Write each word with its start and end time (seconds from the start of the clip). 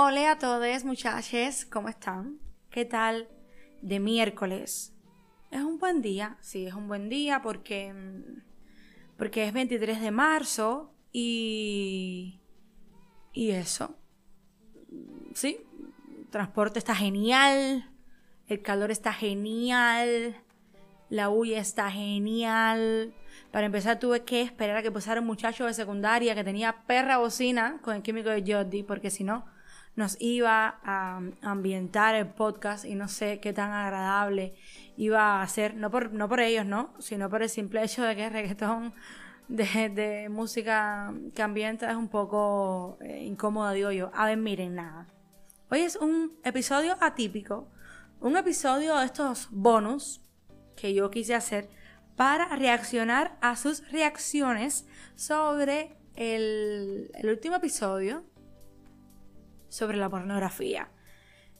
Hola 0.00 0.30
a 0.30 0.38
todos 0.38 0.84
muchachos, 0.84 1.64
¿cómo 1.64 1.88
están? 1.88 2.38
¿Qué 2.70 2.84
tal 2.84 3.28
de 3.82 3.98
miércoles? 3.98 4.94
Es 5.50 5.60
un 5.60 5.80
buen 5.80 6.02
día, 6.02 6.36
sí, 6.40 6.66
es 6.66 6.74
un 6.74 6.86
buen 6.86 7.08
día 7.08 7.42
porque, 7.42 7.92
porque 9.16 9.44
es 9.44 9.52
23 9.52 10.00
de 10.00 10.10
marzo 10.12 10.94
y... 11.10 12.40
y 13.32 13.50
eso. 13.50 13.98
Sí, 15.34 15.58
el 16.16 16.28
transporte 16.28 16.78
está 16.78 16.94
genial, 16.94 17.90
el 18.46 18.62
calor 18.62 18.92
está 18.92 19.12
genial, 19.12 20.36
la 21.10 21.28
huya 21.28 21.58
está 21.58 21.90
genial. 21.90 23.14
Para 23.50 23.66
empezar 23.66 23.98
tuve 23.98 24.24
que 24.24 24.42
esperar 24.42 24.76
a 24.76 24.82
que 24.82 24.92
pasara 24.92 25.20
un 25.20 25.26
muchacho 25.26 25.66
de 25.66 25.74
secundaria 25.74 26.36
que 26.36 26.44
tenía 26.44 26.84
perra 26.86 27.18
bocina 27.18 27.80
con 27.82 27.96
el 27.96 28.02
químico 28.02 28.28
de 28.28 28.44
Jordi, 28.46 28.84
porque 28.84 29.10
si 29.10 29.24
no 29.24 29.57
nos 29.98 30.16
iba 30.20 30.78
a 30.84 31.20
ambientar 31.42 32.14
el 32.14 32.28
podcast 32.28 32.84
y 32.84 32.94
no 32.94 33.08
sé 33.08 33.40
qué 33.40 33.52
tan 33.52 33.72
agradable 33.72 34.54
iba 34.96 35.42
a 35.42 35.48
ser, 35.48 35.74
no 35.74 35.90
por, 35.90 36.12
no 36.12 36.28
por 36.28 36.38
ellos, 36.38 36.64
¿no? 36.64 36.94
Sino 37.00 37.28
por 37.28 37.42
el 37.42 37.48
simple 37.48 37.82
hecho 37.82 38.04
de 38.04 38.14
que 38.14 38.26
el 38.26 38.32
reggaetón 38.32 38.94
de, 39.48 40.28
música 40.30 41.12
que 41.34 41.42
ambienta 41.42 41.90
es 41.90 41.96
un 41.96 42.06
poco 42.06 42.96
eh, 43.00 43.24
incómodo, 43.24 43.72
digo 43.72 43.90
yo. 43.90 44.12
A 44.14 44.26
ver, 44.26 44.36
miren, 44.36 44.76
nada. 44.76 45.08
Hoy 45.68 45.80
es 45.80 45.96
un 45.96 46.38
episodio 46.44 46.96
atípico, 47.00 47.66
un 48.20 48.36
episodio 48.36 48.96
de 48.98 49.04
estos 49.04 49.48
bonus 49.50 50.20
que 50.76 50.94
yo 50.94 51.10
quise 51.10 51.34
hacer 51.34 51.70
para 52.14 52.54
reaccionar 52.54 53.36
a 53.40 53.56
sus 53.56 53.90
reacciones 53.90 54.86
sobre 55.16 55.96
el, 56.14 57.10
el 57.14 57.30
último 57.30 57.56
episodio 57.56 58.22
sobre 59.68 59.96
la 59.98 60.08
pornografía. 60.08 60.88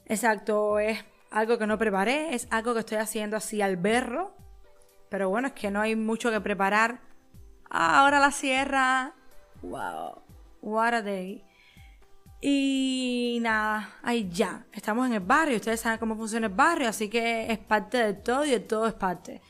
Exacto, 0.05 0.79
es 0.79 1.03
algo 1.31 1.57
que 1.57 1.67
no 1.67 1.77
preparé, 1.77 2.33
es 2.33 2.47
algo 2.51 2.73
que 2.73 2.79
estoy 2.81 2.97
haciendo 2.97 3.37
así 3.37 3.61
al 3.61 3.77
berro. 3.77 4.35
Pero 5.09 5.29
bueno, 5.29 5.47
es 5.49 5.53
que 5.53 5.71
no 5.71 5.81
hay 5.81 5.95
mucho 5.95 6.31
que 6.31 6.41
preparar. 6.41 7.01
ahora 7.69 8.19
la 8.19 8.31
sierra. 8.31 9.13
Wow, 9.61 10.21
what 10.61 10.93
a 10.93 11.01
day. 11.01 11.43
Y 12.41 13.39
nada, 13.41 13.97
ahí 14.01 14.29
ya. 14.31 14.65
Estamos 14.71 15.07
en 15.07 15.13
el 15.13 15.19
barrio, 15.19 15.57
ustedes 15.57 15.81
saben 15.81 15.99
cómo 15.99 16.15
funciona 16.15 16.47
el 16.47 16.53
barrio, 16.53 16.87
así 16.87 17.09
que 17.09 17.51
es 17.51 17.59
parte 17.59 17.97
de 17.97 18.13
todo 18.13 18.45
y 18.45 18.51
de 18.51 18.59
todo 18.61 18.87
es 18.87 18.93
parte. 18.93 19.41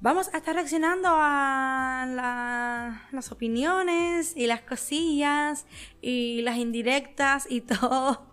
Vamos 0.00 0.30
a 0.32 0.36
estar 0.36 0.54
reaccionando 0.54 1.08
a 1.10 2.06
las 3.10 3.32
opiniones 3.32 4.32
y 4.36 4.46
las 4.46 4.60
cosillas 4.60 5.66
y 6.00 6.40
las 6.42 6.56
indirectas 6.56 7.48
y 7.50 7.60
todo 7.62 8.28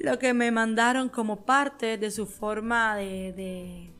lo 0.00 0.18
que 0.18 0.34
me 0.34 0.50
mandaron 0.50 1.10
como 1.10 1.44
parte 1.46 1.96
de 1.96 2.10
su 2.10 2.26
forma 2.26 2.96
de, 2.96 3.92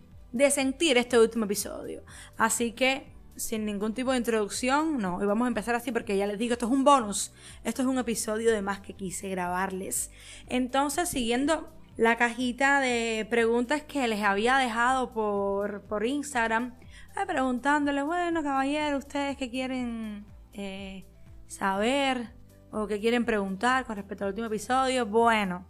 sentir 0.50 0.98
este 0.98 1.16
último 1.16 1.44
episodio. 1.44 2.02
Así 2.36 2.72
que, 2.72 3.06
sin 3.36 3.64
ningún 3.64 3.94
tipo 3.94 4.10
de 4.10 4.18
introducción, 4.18 4.98
no, 4.98 5.22
y 5.22 5.26
vamos 5.26 5.46
a 5.46 5.48
empezar 5.48 5.76
así 5.76 5.92
porque 5.92 6.16
ya 6.16 6.26
les 6.26 6.38
digo, 6.38 6.54
esto 6.54 6.66
es 6.66 6.72
un 6.72 6.82
bonus, 6.82 7.30
esto 7.62 7.82
es 7.82 7.88
un 7.88 7.98
episodio 7.98 8.50
de 8.50 8.62
más 8.62 8.80
que 8.80 8.94
quise 8.94 9.28
grabarles. 9.28 10.10
Entonces, 10.48 11.08
siguiendo 11.08 11.68
la 11.96 12.16
cajita 12.16 12.80
de 12.80 13.26
preguntas 13.30 13.82
que 13.82 14.06
les 14.06 14.22
había 14.22 14.58
dejado 14.58 15.12
por, 15.12 15.82
por 15.82 16.04
Instagram, 16.04 16.74
eh, 17.16 17.26
preguntándole, 17.26 18.02
bueno, 18.02 18.42
caballero, 18.42 18.98
ustedes 18.98 19.36
qué 19.36 19.50
quieren 19.50 20.26
eh, 20.52 21.06
saber 21.46 22.34
o 22.70 22.86
qué 22.86 23.00
quieren 23.00 23.24
preguntar 23.24 23.86
con 23.86 23.96
respecto 23.96 24.24
al 24.24 24.30
último 24.30 24.48
episodio. 24.48 25.06
Bueno, 25.06 25.66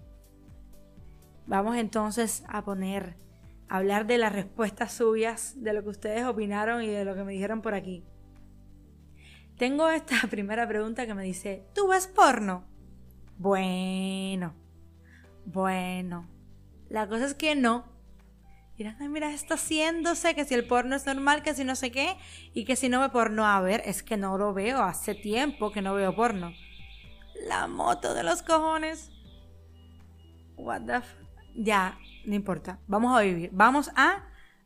vamos 1.47 1.77
entonces 1.77 2.43
a 2.49 2.65
poner, 2.65 3.17
a 3.69 3.77
hablar 3.77 4.07
de 4.07 4.19
las 4.19 4.33
respuestas 4.33 4.93
suyas, 4.93 5.55
de 5.63 5.73
lo 5.73 5.85
que 5.85 5.91
ustedes 5.91 6.25
opinaron 6.25 6.83
y 6.83 6.89
de 6.89 7.05
lo 7.05 7.15
que 7.15 7.23
me 7.23 7.33
dijeron 7.35 7.63
por 7.63 7.75
aquí. 7.75 8.05
Tengo 9.57 9.89
esta 9.91 10.17
primera 10.31 10.67
pregunta 10.67 11.07
que 11.07 11.15
me 11.15 11.23
dice, 11.23 11.69
¿tú 11.73 11.87
ves 11.87 12.09
porno? 12.09 12.65
Bueno. 13.39 14.66
Bueno, 15.47 16.29
la 16.89 17.09
cosa 17.09 17.25
es 17.25 17.35
que 17.35 17.55
no. 17.55 17.85
Mira, 18.77 18.97
mira, 18.99 19.33
está 19.33 19.55
haciéndose, 19.55 20.35
que 20.35 20.45
si 20.45 20.55
el 20.55 20.67
porno 20.67 20.97
es 20.97 21.07
normal, 21.07 21.43
que 21.43 21.55
si 21.55 21.65
no 21.65 21.77
sé 21.77 21.91
qué, 21.91 22.17
y 22.53 22.65
que 22.65 22.77
si 22.77 22.89
no 22.89 23.01
ve 23.01 23.09
porno, 23.09 23.47
a 23.47 23.61
ver, 23.61 23.81
es 23.87 24.03
que 24.03 24.17
no 24.17 24.37
lo 24.37 24.53
veo, 24.53 24.83
hace 24.83 25.15
tiempo 25.15 25.71
que 25.71 25.83
no 25.83 25.95
veo 25.95 26.15
porno. 26.15 26.53
La 27.49 27.69
moto 27.69 28.13
de 28.13 28.25
los 28.25 28.43
cojones. 28.43 29.13
What 30.57 30.83
the 30.83 31.01
Ya, 31.55 31.97
no 32.27 32.35
importa, 32.35 32.81
vamos 32.89 33.17
a 33.17 33.23
vivir, 33.23 33.51
vamos 33.53 33.91
a, 33.95 34.25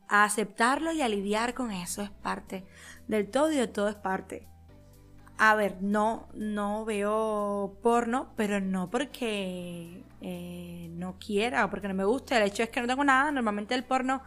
a 0.09 0.23
aceptarlo 0.23 0.91
y 0.91 1.01
a 1.01 1.07
lidiar 1.07 1.53
con 1.53 1.71
eso, 1.71 2.01
es 2.01 2.09
parte 2.09 2.65
del 3.07 3.29
todo 3.29 3.51
y 3.51 3.55
de 3.55 3.67
todo 3.67 3.87
es 3.87 3.95
parte. 3.95 4.47
A 5.43 5.55
ver, 5.55 5.81
no, 5.81 6.27
no 6.35 6.85
veo 6.85 7.79
porno, 7.81 8.31
pero 8.35 8.59
no 8.61 8.91
porque 8.91 10.03
eh, 10.21 10.87
no 10.91 11.17
quiera 11.17 11.65
o 11.65 11.69
porque 11.71 11.87
no 11.87 11.95
me 11.95 12.03
guste. 12.03 12.37
El 12.37 12.43
hecho 12.43 12.61
es 12.61 12.69
que 12.69 12.79
no 12.79 12.85
tengo 12.85 13.03
nada. 13.03 13.31
Normalmente 13.31 13.73
el 13.73 13.83
porno 13.83 14.21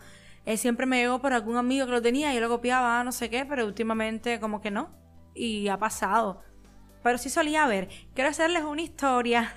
eh, 0.44 0.56
siempre 0.56 0.86
me 0.86 0.96
llegó 0.96 1.20
por 1.20 1.32
algún 1.32 1.56
amigo 1.56 1.86
que 1.86 1.92
lo 1.92 2.02
tenía 2.02 2.34
yo 2.34 2.40
lo 2.40 2.48
copiaba, 2.48 3.04
no 3.04 3.12
sé 3.12 3.30
qué, 3.30 3.46
pero 3.46 3.64
últimamente 3.64 4.40
como 4.40 4.60
que 4.60 4.72
no. 4.72 4.90
Y 5.36 5.68
ha 5.68 5.78
pasado. 5.78 6.42
Pero 7.04 7.16
sí 7.16 7.30
solía 7.30 7.64
ver. 7.68 7.88
Quiero 8.12 8.30
hacerles 8.30 8.64
una 8.64 8.82
historia. 8.82 9.54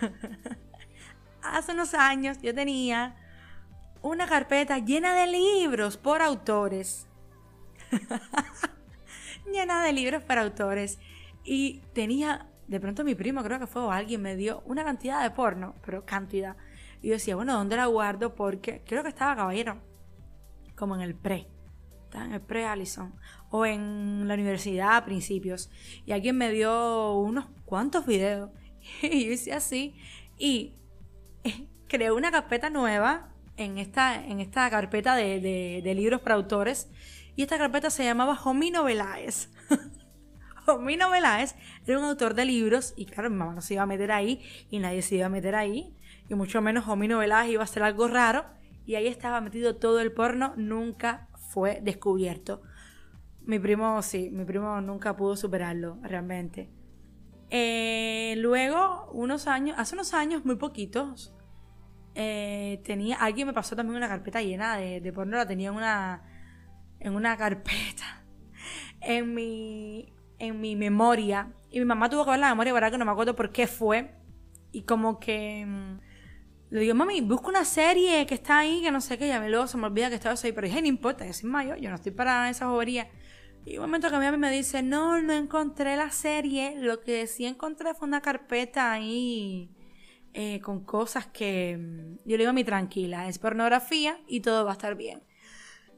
Hace 1.42 1.72
unos 1.72 1.96
años 1.96 2.38
yo 2.40 2.54
tenía 2.54 3.16
una 4.04 4.28
carpeta 4.28 4.78
llena 4.78 5.16
de 5.16 5.26
libros 5.26 5.98
por 5.98 6.22
autores. 6.22 7.08
llena 9.52 9.84
de 9.84 9.92
libros 9.92 10.22
por 10.22 10.38
autores. 10.38 11.00
Y 11.50 11.80
tenía 11.94 12.50
de 12.68 12.80
pronto 12.82 13.06
mi 13.06 13.16
primo, 13.16 13.42
creo 13.42 13.60
que 13.60 13.68
fue 13.68 13.90
alguien, 13.94 14.22
me 14.22 14.36
dio 14.36 14.62
una 14.66 14.84
cantidad 14.84 15.24
de 15.24 15.32
porno, 15.32 15.74
pero 15.86 16.06
cantidad. 16.06 16.58
Y 17.02 17.08
yo 17.08 17.14
decía, 17.14 17.38
bueno, 17.38 17.54
¿dónde 17.54 17.78
la 17.78 17.86
guardo? 17.86 18.36
Porque 18.36 18.84
creo 18.86 19.02
que 19.02 19.10
estaba 19.10 19.36
caballero, 19.36 19.78
como 20.76 20.96
en 20.96 21.02
el 21.02 21.16
pre. 21.16 21.48
Estaba 22.04 22.26
en 22.26 22.34
el 22.34 22.42
pre 22.42 22.66
Allison. 22.66 23.16
O 23.50 23.66
en 23.66 24.28
la 24.28 24.34
universidad 24.34 24.98
a 24.98 25.06
principios. 25.06 25.70
Y 26.06 26.12
alguien 26.12 26.38
me 26.38 26.52
dio 26.52 27.14
unos 27.14 27.46
cuantos 27.66 28.06
videos. 28.06 28.50
Y 29.02 29.26
yo 29.26 29.34
hice 29.34 29.54
así. 29.54 29.96
Y 30.38 30.76
creé 31.88 32.12
una 32.12 32.32
carpeta 32.32 32.70
nueva 32.70 33.30
en 33.58 33.78
esta, 33.78 34.16
en 34.16 34.40
esta 34.40 34.70
carpeta 34.70 35.16
de, 35.16 35.94
libros 35.96 36.22
para 36.22 36.36
autores. 36.36 36.90
Y 37.36 37.44
esta 37.44 37.58
carpeta 37.58 37.90
se 37.90 38.04
llamaba 38.04 38.40
Homino 38.44 38.84
Veláez. 38.84 39.50
Homino 40.76 41.10
Veláez 41.10 41.56
era 41.86 42.00
un 42.00 42.06
autor 42.06 42.34
de 42.34 42.46
libros 42.46 42.94
y 42.98 43.06
claro, 43.06 43.30
mi 43.30 43.38
mamá 43.38 43.54
no 43.54 43.62
se 43.62 43.76
iba 43.76 43.84
a 43.84 43.88
meter 43.88 44.12
ahí 44.12 44.42
y 44.70 44.80
nadie 44.80 45.02
se 45.02 45.16
iba 45.16 45.26
a 45.26 45.30
meter 45.30 45.56
ahí 45.56 45.96
y 46.30 46.36
mucho 46.36 46.62
menos 46.62 46.88
Homino 46.88 47.20
Veláez 47.20 47.52
iba 47.52 47.64
a 47.64 47.68
ser 47.68 47.84
algo 47.84 48.08
raro 48.08 48.46
y 48.86 48.96
ahí 48.96 49.08
estaba 49.08 49.42
metido 49.42 49.76
todo 49.76 50.00
el 50.00 50.12
porno, 50.14 50.54
nunca 50.56 51.28
fue 51.50 51.80
descubierto. 51.82 52.62
Mi 53.42 53.60
primo, 53.60 54.02
sí, 54.02 54.30
mi 54.32 54.46
primo 54.46 54.80
nunca 54.82 55.16
pudo 55.16 55.36
superarlo, 55.36 55.98
realmente. 56.04 56.70
Eh, 57.50 58.36
luego, 58.38 59.10
unos 59.12 59.48
años, 59.48 59.76
hace 59.78 59.96
unos 59.96 60.14
años, 60.14 60.46
muy 60.46 60.56
poquitos, 60.56 61.34
eh, 62.16 62.82
tenía, 62.86 63.18
alguien 63.18 63.48
me 63.48 63.54
pasó 63.54 63.76
también 63.76 63.98
una 63.98 64.08
carpeta 64.08 64.42
llena 64.42 64.78
de, 64.78 65.02
de 65.02 65.14
porno, 65.14 65.38
la 65.38 65.46
tenía 65.46 65.70
en 65.70 65.76
una, 65.76 66.24
en 67.00 67.14
una 67.16 67.38
carpeta. 67.38 68.24
En 69.00 69.36
mi, 69.36 70.17
en 70.40 70.60
mi 70.62 70.76
memoria. 70.76 71.54
Y 71.70 71.80
mi 71.80 71.86
mamá 71.86 72.10
tuvo 72.10 72.26
que 72.26 72.32
ver 72.32 72.40
la 72.40 72.50
memoria, 72.50 72.74
¿verdad? 72.74 72.92
Que 72.92 72.98
no 72.98 73.06
me 73.06 73.12
acuerdo 73.12 73.36
por 73.36 73.52
qué 73.52 73.68
fue. 73.68 74.16
Y 74.72 74.84
como 74.84 75.20
que 75.20 75.66
mm, 75.66 76.00
le 76.70 76.80
digo, 76.82 76.96
mami, 76.96 77.22
busca 77.22 77.48
una 77.48 77.66
serie 77.66 78.26
que 78.26 78.36
está 78.36 78.60
ahí, 78.60 78.82
que 78.82 78.92
no 78.92 79.02
sé 79.02 79.18
qué. 79.18 79.28
Ya 79.28 79.40
me 79.40 79.50
luego 79.50 79.68
se 79.68 79.78
me 79.78 79.88
olvida 79.88 80.10
que 80.10 80.16
estaba 80.16 80.36
ahí. 80.42 80.52
Pero 80.52 80.68
dije, 80.68 80.82
no 80.82 80.88
importa, 80.88 81.26
es 81.26 81.44
mayor, 81.44 81.78
yo 81.78 81.90
no 81.90 81.96
estoy 81.96 82.12
para 82.12 82.50
esa 82.50 82.68
bobería. 82.68 83.10
Y 83.66 83.78
un 83.78 83.82
momento 83.82 84.10
que 84.10 84.18
mi 84.18 84.26
mamá 84.26 84.38
me 84.38 84.52
dice, 84.52 84.82
no, 84.82 85.22
no 85.22 85.34
encontré 85.34 85.96
la 85.98 86.10
serie. 86.12 86.76
Lo 86.78 87.02
que 87.02 87.28
sí 87.28 87.46
encontré 87.46 87.94
fue 87.94 88.08
una 88.08 88.22
carpeta 88.22 88.92
ahí 88.92 89.72
eh, 90.34 90.62
con 90.62 90.86
cosas 90.86 91.26
que 91.28 91.78
mm, 91.78 92.18
yo 92.30 92.38
le 92.38 92.38
digo 92.38 92.52
a 92.52 92.54
mi 92.54 92.64
tranquila, 92.64 93.28
es 93.28 93.40
pornografía 93.40 94.20
y 94.28 94.42
todo 94.42 94.66
va 94.66 94.72
a 94.72 94.74
estar 94.74 94.96
bien. 94.96 95.24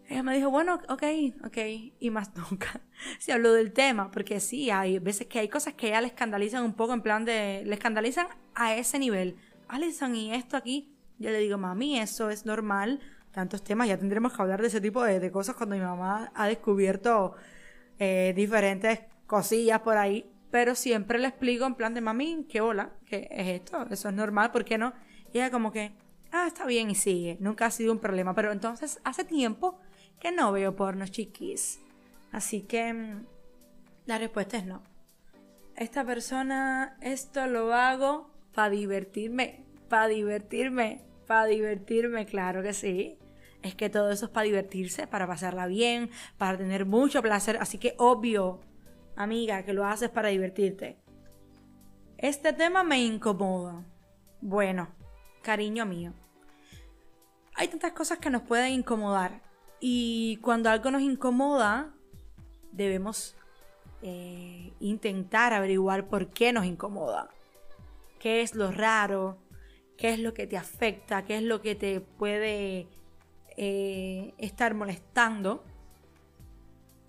Ella 0.10 0.24
me 0.24 0.36
dijo, 0.36 0.50
bueno, 0.50 0.80
ok, 0.90 1.04
ok, 1.46 1.58
y 2.00 2.10
más 2.10 2.36
nunca 2.50 2.82
se 3.20 3.32
habló 3.32 3.54
del 3.54 3.72
tema, 3.72 4.10
porque 4.10 4.40
sí, 4.40 4.72
hay 4.72 4.98
veces 4.98 5.28
que 5.28 5.38
hay 5.38 5.50
cosas 5.50 5.76
que 5.76 5.86
a 5.86 5.90
ella 5.90 6.02
le 6.02 6.08
escandalizan 6.08 6.64
un 6.64 6.74
poco, 6.74 6.94
en 6.94 7.02
plan 7.02 7.26
de, 7.26 7.62
le 7.64 7.74
escandalizan 7.76 8.28
a 8.56 8.74
ese 8.76 8.98
nivel. 8.98 9.38
Alison, 9.68 10.16
y 10.16 10.34
esto 10.34 10.58
aquí, 10.58 10.96
yo 11.20 11.30
le 11.30 11.38
digo, 11.38 11.60
mami, 11.60 12.00
eso 12.00 12.32
es 12.32 12.44
normal, 12.48 13.00
tantos 13.32 13.64
temas, 13.64 13.88
ya 13.88 14.00
tendremos 14.00 14.34
que 14.34 14.42
hablar 14.42 14.62
de 14.62 14.70
ese 14.70 14.82
tipo 14.82 15.04
de, 15.04 15.32
cosas 15.32 15.56
cuando 15.56 15.76
mi 15.76 15.82
mamá 15.82 16.32
ha 16.34 16.48
descubierto 16.48 17.36
eh, 18.00 18.34
diferentes 18.36 19.02
cosillas 19.28 19.82
por 19.82 19.98
ahí. 19.98 20.26
pero 20.50 20.74
siempre 20.74 21.20
le 21.20 21.28
explico 21.28 21.68
en 21.68 21.76
plan 21.76 21.94
de 21.94 22.02
mami, 22.02 22.48
¿qué 22.50 22.62
hola? 22.62 22.94
¿Qué 23.06 23.28
es 23.30 23.62
esto? 23.62 23.86
Eso 23.92 24.10
es 24.10 24.16
normal, 24.16 24.52
¿por 24.52 24.66
qué 24.66 24.80
no? 24.80 24.94
Y 25.32 25.38
ella 25.38 25.52
como 25.52 25.72
que, 25.72 25.92
ah, 26.32 26.48
está 26.48 26.66
bien 26.66 26.90
y 26.90 26.96
sigue, 26.96 27.38
nunca 27.40 27.68
ha 27.68 27.72
sido 27.72 27.92
un 27.92 28.00
problema, 28.00 28.34
pero 28.34 28.52
entonces 28.52 29.00
hace 29.04 29.24
tiempo 29.24 29.80
que 30.20 30.32
no 30.32 30.52
veo 30.52 30.76
porno 30.76 31.08
chiquis. 31.08 31.80
Así 32.32 32.62
que 32.62 32.94
mm, 32.94 33.26
la 34.06 34.18
respuesta 34.18 34.58
es 34.58 34.66
no. 34.66 34.84
Esta 35.76 36.04
persona, 36.06 36.98
esto 37.02 37.48
lo 37.48 37.74
hago 37.74 38.30
para 38.54 38.70
divertirme, 38.70 39.64
para 39.88 40.08
divertirme, 40.08 41.02
para 41.26 41.46
divertirme, 41.46 42.26
claro 42.26 42.62
que 42.62 42.74
sí. 42.74 43.18
Es 43.62 43.76
que 43.76 43.90
todo 43.90 44.12
eso 44.12 44.26
es 44.26 44.32
para 44.32 44.46
divertirse, 44.46 45.08
para 45.08 45.28
pasarla 45.28 45.68
bien, 45.68 46.10
para 46.38 46.58
tener 46.58 46.86
mucho 46.86 47.22
placer. 47.22 47.58
Así 47.62 47.78
que 47.78 47.96
obvio, 47.98 48.62
amiga, 49.16 49.64
que 49.64 49.74
lo 49.74 49.86
haces 49.86 50.10
para 50.10 50.30
divertirte. 50.30 50.98
Este 52.18 52.52
tema 52.54 52.84
me 52.84 53.02
incomoda. 53.02 53.86
Bueno, 54.42 54.90
cariño 55.42 55.86
mío. 55.86 56.14
Hay 57.56 57.68
tantas 57.68 57.92
cosas 57.92 58.20
que 58.20 58.30
nos 58.30 58.44
pueden 58.44 58.74
incomodar. 58.74 59.42
Y 59.80 60.38
cuando 60.38 60.70
algo 60.70 60.92
nos 60.92 61.02
incomoda, 61.02 61.94
debemos 62.72 63.36
eh, 64.02 64.74
intentar 64.80 65.54
averiguar 65.54 66.08
por 66.08 66.28
qué 66.28 66.52
nos 66.52 66.66
incomoda. 66.66 67.30
¿Qué 68.20 68.42
es 68.42 68.56
lo 68.56 68.72
raro? 68.72 69.38
¿Qué 69.98 70.14
es 70.14 70.20
lo 70.20 70.34
que 70.34 70.48
te 70.48 70.58
afecta? 70.58 71.24
¿Qué 71.24 71.38
es 71.38 71.44
lo 71.44 71.62
que 71.62 71.76
te 71.76 72.02
puede 72.02 72.88
eh, 73.58 74.34
estar 74.38 74.74
molestando? 74.74 75.64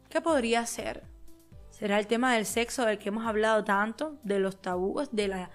¿Qué 0.08 0.20
podría 0.20 0.64
ser? 0.66 1.02
¿Será 1.70 1.98
el 1.98 2.06
tema 2.06 2.34
del 2.34 2.46
sexo 2.46 2.84
del 2.84 2.98
que 2.98 3.08
hemos 3.08 3.26
hablado 3.26 3.64
tanto? 3.64 4.18
¿De 4.22 4.38
los 4.38 4.60
tabúes? 4.60 5.08
¿De 5.12 5.28
la, 5.28 5.50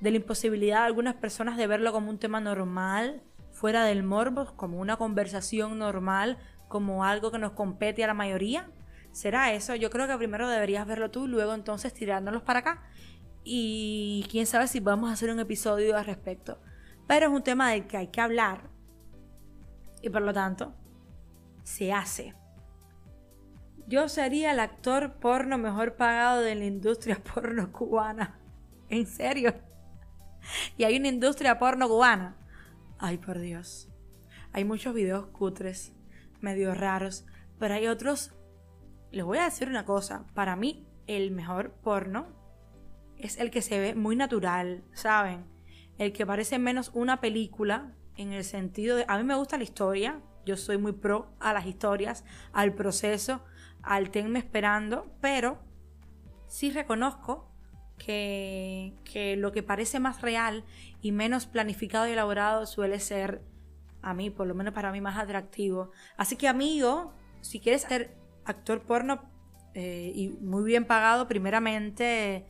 de 0.00 0.10
la 0.10 0.16
imposibilidad 0.16 0.80
de 0.80 0.86
algunas 0.86 1.14
personas 1.14 1.56
de 1.56 1.66
verlo 1.66 1.92
como 1.92 2.10
un 2.10 2.18
tema 2.18 2.40
normal? 2.40 3.22
fuera 3.60 3.84
del 3.84 4.02
morbo, 4.02 4.54
como 4.56 4.80
una 4.80 4.96
conversación 4.96 5.78
normal, 5.78 6.38
como 6.70 7.04
algo 7.04 7.32
que 7.32 7.38
nos 7.38 7.52
compete 7.52 8.04
a 8.04 8.06
la 8.06 8.14
mayoría? 8.14 8.70
¿Será 9.10 9.52
eso? 9.52 9.74
Yo 9.74 9.90
creo 9.90 10.06
que 10.06 10.16
primero 10.16 10.48
deberías 10.48 10.86
verlo 10.86 11.10
tú 11.10 11.24
y 11.24 11.28
luego 11.28 11.52
entonces 11.52 11.92
tirándolos 11.92 12.42
para 12.42 12.60
acá. 12.60 12.84
Y 13.42 14.24
quién 14.30 14.46
sabe 14.46 14.68
si 14.68 14.78
vamos 14.78 15.10
a 15.10 15.14
hacer 15.14 15.30
un 15.30 15.40
episodio 15.40 15.96
al 15.96 16.06
respecto. 16.06 16.58
Pero 17.08 17.26
es 17.26 17.32
un 17.32 17.42
tema 17.42 17.72
del 17.72 17.88
que 17.88 17.96
hay 17.96 18.06
que 18.06 18.20
hablar. 18.20 18.70
Y 20.00 20.10
por 20.10 20.22
lo 20.22 20.32
tanto, 20.32 20.72
se 21.64 21.92
hace. 21.92 22.34
Yo 23.88 24.08
sería 24.08 24.52
el 24.52 24.60
actor 24.60 25.14
porno 25.14 25.58
mejor 25.58 25.96
pagado 25.96 26.40
de 26.40 26.54
la 26.54 26.66
industria 26.66 27.20
porno 27.34 27.72
cubana. 27.72 28.38
¿En 28.88 29.06
serio? 29.06 29.54
Y 30.76 30.84
hay 30.84 30.96
una 30.96 31.08
industria 31.08 31.58
porno 31.58 31.88
cubana. 31.88 32.36
Ay, 32.96 33.18
por 33.18 33.40
Dios. 33.40 33.88
Hay 34.52 34.64
muchos 34.64 34.94
videos 34.94 35.26
cutres, 35.26 35.92
medio 36.40 36.74
raros, 36.74 37.26
pero 37.58 37.74
hay 37.74 37.86
otros... 37.86 38.34
Les 39.10 39.24
voy 39.24 39.38
a 39.38 39.44
decir 39.44 39.68
una 39.68 39.84
cosa. 39.84 40.26
Para 40.34 40.54
mí, 40.54 40.86
el 41.06 41.32
mejor 41.32 41.72
porno 41.82 42.28
es 43.16 43.38
el 43.38 43.50
que 43.50 43.62
se 43.62 43.78
ve 43.78 43.94
muy 43.94 44.16
natural, 44.16 44.84
¿saben? 44.92 45.44
El 45.98 46.12
que 46.12 46.26
parece 46.26 46.58
menos 46.58 46.90
una 46.94 47.20
película 47.20 47.94
en 48.16 48.32
el 48.32 48.44
sentido 48.44 48.96
de... 48.96 49.04
A 49.08 49.18
mí 49.18 49.24
me 49.24 49.34
gusta 49.34 49.56
la 49.56 49.64
historia, 49.64 50.20
yo 50.46 50.56
soy 50.56 50.78
muy 50.78 50.92
pro 50.92 51.34
a 51.40 51.52
las 51.52 51.66
historias, 51.66 52.24
al 52.52 52.74
proceso, 52.74 53.42
al 53.82 54.10
tenme 54.10 54.38
esperando, 54.38 55.10
pero 55.20 55.58
sí 56.46 56.70
reconozco 56.70 57.50
que, 57.98 58.94
que, 59.04 59.36
lo 59.36 59.52
que 59.52 59.62
parece 59.62 60.00
más 60.00 60.22
real 60.22 60.64
y 61.02 61.12
menos 61.12 61.46
planificado 61.46 62.08
y 62.08 62.12
elaborado 62.12 62.66
suele 62.66 62.98
ser, 63.00 63.42
a 64.02 64.14
mí, 64.14 64.30
por 64.30 64.46
lo 64.46 64.54
menos 64.54 64.74
para 64.74 64.92
mí, 64.92 65.00
más 65.00 65.18
atractivo. 65.18 65.90
Así 66.16 66.36
que 66.36 66.48
amigo, 66.48 67.12
si 67.40 67.60
quieres 67.60 67.82
ser 67.82 68.16
actor 68.44 68.82
porno 68.82 69.22
eh, 69.74 70.12
y 70.14 70.28
muy 70.28 70.64
bien 70.64 70.84
pagado, 70.84 71.28
primeramente 71.28 72.46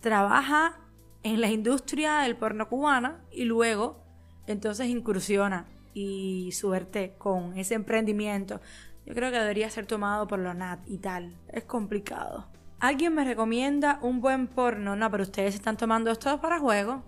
trabaja 0.00 0.80
en 1.22 1.40
la 1.40 1.48
industria 1.48 2.18
del 2.18 2.36
porno 2.36 2.68
cubana 2.68 3.24
y 3.30 3.44
luego 3.44 4.02
entonces 4.46 4.88
incursiona 4.88 5.66
y 5.94 6.50
suerte 6.52 7.14
con 7.18 7.56
ese 7.56 7.74
emprendimiento. 7.74 8.60
Yo 9.06 9.14
creo 9.14 9.30
que 9.30 9.38
debería 9.38 9.70
ser 9.70 9.86
tomado 9.86 10.26
por 10.26 10.38
lo 10.38 10.54
NAT 10.54 10.80
y 10.86 10.98
tal. 10.98 11.36
Es 11.48 11.64
complicado. 11.64 12.46
¿Alguien 12.80 13.14
me 13.14 13.24
recomienda 13.24 13.98
un 14.02 14.20
buen 14.20 14.48
porno? 14.48 14.96
No, 14.96 15.10
pero 15.10 15.22
ustedes 15.22 15.54
están 15.54 15.76
tomando 15.76 16.10
esto 16.10 16.40
para 16.40 16.58
juego. 16.58 17.04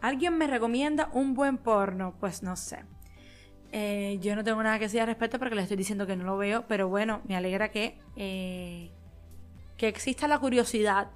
¿Alguien 0.00 0.36
me 0.36 0.46
recomienda 0.46 1.10
un 1.12 1.34
buen 1.34 1.58
porno? 1.58 2.14
Pues 2.20 2.42
no 2.42 2.56
sé. 2.56 2.84
Eh, 3.72 4.18
yo 4.22 4.34
no 4.34 4.44
tengo 4.44 4.62
nada 4.62 4.78
que 4.78 4.86
decir 4.86 5.00
al 5.00 5.06
respecto 5.06 5.38
porque 5.38 5.54
les 5.54 5.64
estoy 5.64 5.76
diciendo 5.76 6.06
que 6.06 6.16
no 6.16 6.24
lo 6.24 6.36
veo, 6.36 6.64
pero 6.68 6.88
bueno, 6.88 7.20
me 7.26 7.36
alegra 7.36 7.70
que, 7.70 7.98
eh, 8.16 8.90
que 9.76 9.88
exista 9.88 10.26
la 10.26 10.38
curiosidad 10.38 11.10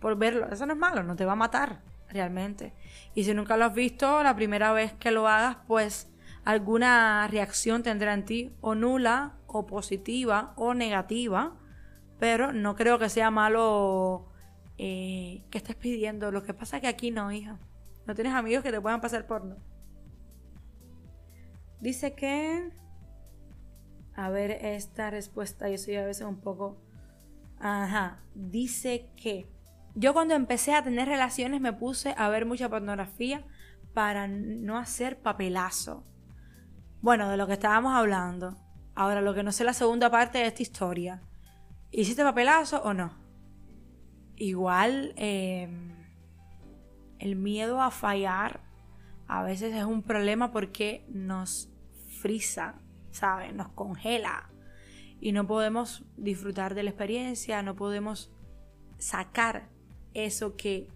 por 0.00 0.16
verlo. 0.16 0.48
Eso 0.50 0.66
no 0.66 0.74
es 0.74 0.78
malo, 0.78 1.02
no 1.02 1.16
te 1.16 1.24
va 1.24 1.32
a 1.32 1.36
matar 1.36 1.80
realmente. 2.08 2.72
Y 3.14 3.24
si 3.24 3.34
nunca 3.34 3.56
lo 3.56 3.64
has 3.64 3.74
visto, 3.74 4.22
la 4.22 4.36
primera 4.36 4.72
vez 4.72 4.92
que 4.94 5.10
lo 5.10 5.26
hagas, 5.28 5.56
pues 5.66 6.08
alguna 6.44 7.26
reacción 7.28 7.82
tendrá 7.82 8.14
en 8.14 8.24
ti, 8.24 8.52
o 8.60 8.74
nula, 8.74 9.34
o 9.46 9.66
positiva, 9.66 10.52
o 10.56 10.74
negativa 10.74 11.56
pero 12.18 12.52
no 12.52 12.76
creo 12.76 12.98
que 12.98 13.08
sea 13.08 13.30
malo 13.30 14.26
eh, 14.78 15.44
que 15.50 15.58
estés 15.58 15.76
pidiendo. 15.76 16.30
Lo 16.30 16.42
que 16.42 16.54
pasa 16.54 16.76
es 16.76 16.82
que 16.82 16.88
aquí 16.88 17.10
no, 17.10 17.30
hija. 17.32 17.58
No 18.06 18.14
tienes 18.14 18.34
amigos 18.34 18.62
que 18.62 18.70
te 18.70 18.80
puedan 18.80 19.00
pasar 19.00 19.26
porno. 19.26 19.56
Dice 21.80 22.14
que... 22.14 22.70
A 24.14 24.30
ver 24.30 24.50
esta 24.50 25.10
respuesta, 25.10 25.68
yo 25.68 25.76
soy 25.76 25.96
a 25.96 26.06
veces 26.06 26.26
un 26.26 26.40
poco... 26.40 26.80
Ajá. 27.58 28.22
Dice 28.34 29.10
que... 29.16 29.46
Yo 29.94 30.12
cuando 30.12 30.34
empecé 30.34 30.74
a 30.74 30.82
tener 30.82 31.08
relaciones 31.08 31.60
me 31.60 31.72
puse 31.72 32.14
a 32.16 32.28
ver 32.28 32.44
mucha 32.44 32.68
pornografía 32.68 33.46
para 33.94 34.28
no 34.28 34.76
hacer 34.76 35.20
papelazo. 35.20 36.04
Bueno, 37.00 37.30
de 37.30 37.36
lo 37.36 37.46
que 37.46 37.54
estábamos 37.54 37.94
hablando. 37.94 38.56
Ahora, 38.94 39.20
lo 39.20 39.34
que 39.34 39.42
no 39.42 39.52
sé 39.52 39.64
la 39.64 39.72
segunda 39.72 40.10
parte 40.10 40.38
de 40.38 40.46
esta 40.46 40.62
historia. 40.62 41.22
¿Hiciste 41.90 42.22
papelazo 42.22 42.82
o 42.82 42.92
no? 42.92 43.14
Igual 44.36 45.14
em, 45.16 45.94
el 47.18 47.36
miedo 47.36 47.80
a 47.80 47.90
fallar 47.90 48.60
a 49.28 49.42
veces 49.42 49.74
es 49.74 49.84
un 49.84 50.02
problema 50.02 50.52
porque 50.52 51.04
nos 51.08 51.68
frisa, 52.16 52.80
¿sabes? 53.10 53.54
Nos 53.54 53.68
congela 53.70 54.50
y 55.20 55.32
no 55.32 55.46
podemos 55.46 56.04
disfrutar 56.16 56.74
de 56.74 56.82
la 56.82 56.90
experiencia, 56.90 57.62
no 57.62 57.76
podemos 57.76 58.32
sacar 58.98 59.68
eso 60.14 60.56
que 60.56 60.88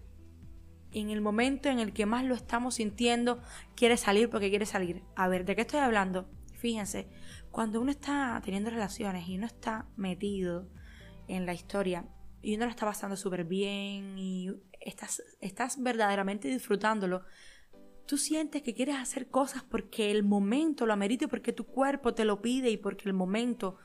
en 0.91 1.09
el 1.09 1.21
momento 1.21 1.69
en 1.69 1.79
el 1.79 1.93
que 1.93 2.05
más 2.05 2.25
lo 2.25 2.35
estamos 2.35 2.75
sintiendo 2.75 3.41
quiere 3.75 3.97
salir 3.97 4.29
porque 4.29 4.49
quiere 4.49 4.65
salir. 4.65 5.03
A 5.15 5.27
ver, 5.27 5.45
¿de 5.45 5.55
qué 5.55 5.61
estoy 5.61 5.79
hablando? 5.79 6.29
Fíjense, 6.53 7.07
cuando 7.49 7.81
uno 7.81 7.91
está 7.91 8.39
teniendo 8.43 8.69
relaciones 8.69 9.27
y 9.27 9.37
uno 9.37 9.47
está 9.47 9.87
metido 9.95 10.67
en 11.27 11.45
la 11.45 11.53
historia 11.53 12.05
y 12.41 12.55
uno 12.55 12.65
lo 12.65 12.71
está 12.71 12.85
pasando 12.85 13.15
súper 13.15 13.45
bien 13.45 14.17
y 14.17 14.51
estás, 14.79 15.23
estás 15.39 15.81
verdaderamente 15.81 16.47
disfrutándolo, 16.47 17.23
tú 18.11 18.17
sientes 18.17 18.61
que 18.61 18.73
quieres 18.73 18.97
hacer 18.97 19.29
cosas 19.29 19.63
porque 19.63 20.11
el 20.11 20.23
momento 20.23 20.85
lo 20.85 20.91
amerita 20.91 21.23
y 21.23 21.27
porque 21.29 21.53
tu 21.53 21.65
cuerpo 21.65 22.13
te 22.13 22.25
lo 22.25 22.41
pide 22.41 22.69
y 22.69 22.75
porque 22.75 23.07
el 23.07 23.13
momento 23.13 23.77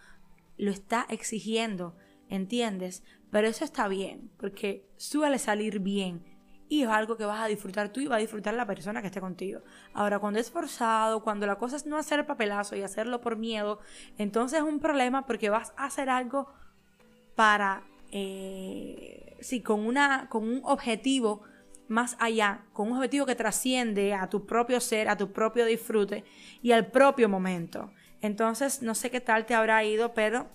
lo 0.56 0.72
está 0.72 1.06
exigiendo, 1.08 1.96
¿entiendes? 2.28 3.04
Pero 3.30 3.46
eso 3.46 3.64
está 3.64 3.86
bien, 3.86 4.32
porque 4.36 4.84
suele 4.96 5.38
salir 5.38 5.78
bien 5.78 6.24
y 6.68 6.82
es 6.82 6.88
algo 6.88 7.16
que 7.16 7.24
vas 7.24 7.38
a 7.38 7.46
disfrutar 7.46 7.92
tú 7.92 8.00
y 8.00 8.08
va 8.08 8.16
a 8.16 8.18
disfrutar 8.18 8.54
la 8.54 8.66
persona 8.66 9.00
que 9.00 9.06
esté 9.06 9.20
contigo. 9.20 9.60
Ahora, 9.94 10.18
cuando 10.18 10.40
es 10.40 10.50
forzado, 10.50 11.22
cuando 11.22 11.46
la 11.46 11.54
cosa 11.54 11.76
es 11.76 11.86
no 11.86 11.96
hacer 11.96 12.26
papelazo 12.26 12.74
y 12.74 12.82
hacerlo 12.82 13.20
por 13.20 13.36
miedo, 13.36 13.78
entonces 14.18 14.58
es 14.58 14.64
un 14.64 14.80
problema 14.80 15.24
porque 15.24 15.50
vas 15.50 15.72
a 15.76 15.84
hacer 15.84 16.10
algo 16.10 16.52
para, 17.36 17.84
eh, 18.10 19.36
sí, 19.38 19.62
con, 19.62 19.86
una, 19.86 20.28
con 20.28 20.48
un 20.48 20.62
objetivo 20.64 21.44
más 21.88 22.16
allá, 22.18 22.64
con 22.72 22.90
un 22.90 22.96
objetivo 22.96 23.26
que 23.26 23.34
trasciende 23.34 24.14
a 24.14 24.28
tu 24.28 24.46
propio 24.46 24.80
ser, 24.80 25.08
a 25.08 25.16
tu 25.16 25.32
propio 25.32 25.64
disfrute 25.64 26.24
y 26.62 26.72
al 26.72 26.86
propio 26.86 27.28
momento. 27.28 27.92
Entonces, 28.20 28.82
no 28.82 28.94
sé 28.94 29.10
qué 29.10 29.20
tal 29.20 29.46
te 29.46 29.54
habrá 29.54 29.84
ido, 29.84 30.14
pero 30.14 30.46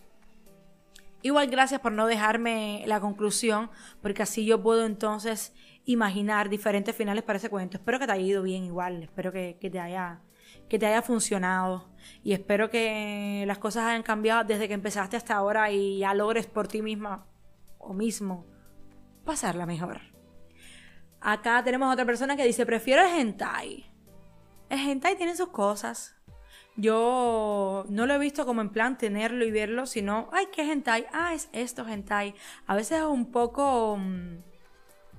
igual 1.22 1.48
gracias 1.48 1.82
por 1.82 1.92
no 1.92 2.08
dejarme 2.08 2.84
la 2.88 3.00
conclusión, 3.00 3.70
porque 4.02 4.24
así 4.24 4.46
yo 4.46 4.62
puedo 4.62 4.86
entonces 4.86 5.54
imaginar 5.86 6.50
diferentes 6.50 6.96
finales 6.96 7.24
para 7.24 7.38
ese 7.38 7.50
cuento. 7.50 7.78
Espero 7.78 8.00
que 8.00 8.06
te 8.06 8.12
haya 8.12 8.24
ido 8.24 8.44
bien 8.44 8.64
igual, 8.64 9.04
espero 9.04 9.32
que, 9.32 9.58
que 9.60 9.70
te 9.70 9.80
haya 9.80 10.22
que 10.68 10.80
te 10.80 10.86
haya 10.86 11.02
funcionado 11.02 11.90
y 12.24 12.34
espero 12.34 12.70
que 12.70 13.44
las 13.46 13.58
cosas 13.58 13.86
hayan 13.86 14.04
cambiado 14.04 14.44
desde 14.44 14.68
que 14.68 14.74
empezaste 14.74 15.18
hasta 15.18 15.36
ahora 15.36 15.72
y 15.72 16.00
ya 16.00 16.14
logres 16.14 16.48
por 16.48 16.68
ti 16.68 16.82
misma 16.82 17.26
o 17.78 17.94
mismo 17.94 18.46
pasarla 19.26 19.66
mejor. 19.66 20.11
Acá 21.22 21.64
tenemos 21.64 21.94
otra 21.94 22.06
persona 22.06 22.36
que 22.36 22.44
dice, 22.44 22.66
prefiero 22.66 23.04
el 23.04 23.16
hentai. 23.16 23.86
El 24.70 24.80
hentai 24.80 25.16
tiene 25.16 25.36
sus 25.36 25.50
cosas. 25.50 26.16
Yo 26.76 27.86
no 27.90 28.08
lo 28.08 28.16
he 28.16 28.18
visto 28.18 28.46
como 28.46 28.62
en 28.62 28.70
plan 28.70 28.98
tenerlo 28.98 29.46
y 29.46 29.52
verlo, 29.52 29.86
sino, 29.86 30.30
ay, 30.32 30.48
¿qué 30.52 30.64
hentai? 30.64 31.06
Ah, 31.14 31.34
es 31.36 31.50
esto 31.54 31.88
hentai. 31.88 32.34
A 32.66 32.76
veces 32.76 33.00
es 33.00 33.06
un 33.06 33.32
poco 33.32 33.98
mm, 33.98 34.38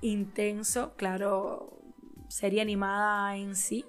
intenso, 0.01 0.93
claro, 0.97 1.79
serie 2.27 2.61
animada 2.61 3.37
en 3.37 3.55
sí. 3.55 3.85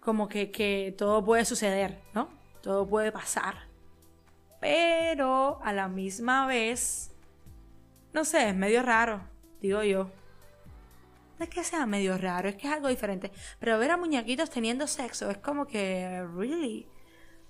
Como 0.00 0.28
que, 0.28 0.50
que 0.50 0.94
todo 0.98 1.24
puede 1.24 1.46
suceder, 1.46 2.00
¿no? 2.14 2.28
Todo 2.62 2.86
puede 2.86 3.10
pasar. 3.10 3.68
Pero 4.60 5.60
a 5.62 5.72
la 5.72 5.88
misma 5.88 6.46
vez, 6.46 7.14
no 8.12 8.24
sé, 8.24 8.50
es 8.50 8.54
medio 8.54 8.82
raro, 8.82 9.22
digo 9.62 9.82
yo. 9.82 10.10
No 11.40 11.44
es 11.44 11.50
que 11.50 11.64
sea 11.64 11.86
medio 11.86 12.18
raro, 12.18 12.50
es 12.50 12.56
que 12.56 12.66
es 12.66 12.72
algo 12.74 12.88
diferente. 12.88 13.32
Pero 13.58 13.78
ver 13.78 13.90
a 13.92 13.96
muñequitos 13.96 14.50
teniendo 14.50 14.86
sexo 14.86 15.30
es 15.30 15.38
como 15.38 15.66
que, 15.66 16.22
really, 16.36 16.86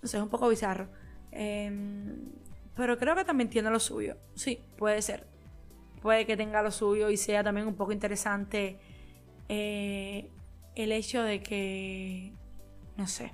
no 0.01 0.09
sé, 0.09 0.17
es 0.17 0.23
un 0.23 0.29
poco 0.29 0.49
bizarro. 0.49 0.89
Em, 1.33 2.31
pero 2.77 2.97
creo 2.97 3.17
que 3.17 3.25
también 3.25 3.51
tiene 3.51 3.69
lo 3.69 3.81
suyo. 3.81 4.17
Sí, 4.37 4.61
puede 4.79 5.03
ser. 5.03 5.27
Puede 6.03 6.25
que 6.25 6.37
tenga 6.37 6.63
lo 6.63 6.71
suyo 6.71 7.11
y 7.11 7.17
sea 7.17 7.43
también 7.43 7.67
un 7.67 7.75
poco 7.75 7.91
interesante 7.91 8.79
eh, 9.49 10.31
el 10.77 10.93
hecho 10.93 11.25
de 11.25 11.43
que, 11.43 12.33
no 12.97 13.09
sé, 13.09 13.33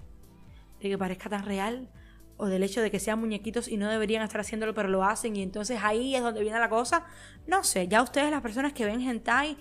de 0.81 0.89
que 0.89 0.97
parezca 0.97 1.29
tan 1.29 1.45
real 1.45 1.91
o 2.39 2.47
del 2.47 2.63
hecho 2.63 2.81
de 2.81 2.91
que 2.91 2.99
sean 2.99 3.21
muñequitos 3.21 3.69
y 3.69 3.77
no 3.77 3.91
deberían 3.91 4.23
estar 4.23 4.41
haciéndolo 4.41 4.73
pero 4.73 4.89
lo 4.89 5.05
hacen 5.05 5.37
y 5.37 5.43
entonces 5.43 5.81
ahí 5.83 6.15
es 6.15 6.23
donde 6.23 6.41
viene 6.41 6.59
la 6.59 6.71
cosa. 6.71 7.05
No 7.47 7.63
sé, 7.63 7.89
ya 7.89 8.01
ustedes 8.01 8.31
las 8.31 8.41
personas 8.41 8.73
que 8.73 8.87
ven 8.87 9.03
hentai 9.03 9.59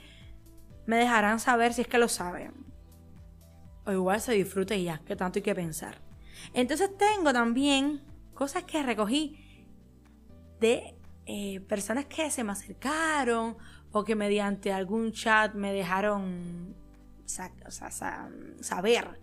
me 0.86 0.98
dejarán 0.98 1.40
saber 1.40 1.74
si 1.74 1.82
es 1.82 1.88
que 1.88 1.98
lo 1.98 2.08
saben. 2.08 2.54
O 3.86 3.92
igual 3.92 4.20
se 4.22 4.34
disfruta 4.34 4.76
y 4.76 4.86
ya, 4.86 5.00
que 5.00 5.16
tanto 5.16 5.40
hay 5.40 5.44
que 5.44 5.56
pensar. 5.56 6.02
Entonces 6.54 6.90
tengo 6.98 7.34
también 7.34 8.02
cosas 8.34 8.64
que 8.64 8.84
recogí 8.84 9.40
de 10.60 10.96
eh, 11.26 11.60
personas 11.62 12.06
que 12.06 12.30
se 12.30 12.44
me 12.44 12.52
acercaron 12.52 13.58
o 13.92 14.04
que 14.04 14.16
mediante 14.16 14.72
algún 14.72 15.12
chat 15.12 15.54
me 15.54 15.72
dejaron 15.72 16.76
saber 17.26 19.22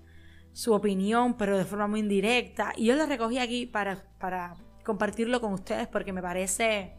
su 0.53 0.73
opinión, 0.73 1.37
pero 1.37 1.57
de 1.57 1.65
forma 1.65 1.87
muy 1.87 2.01
indirecta. 2.01 2.73
Y 2.77 2.87
yo 2.87 2.97
lo 2.97 3.07
recogí 3.07 3.39
aquí 3.39 3.67
para, 3.67 4.05
para 4.19 4.57
compartirlo 4.85 5.41
con 5.41 5.53
ustedes 5.53 5.89
porque 5.89 6.13
me 6.13 6.23
parece 6.23 6.97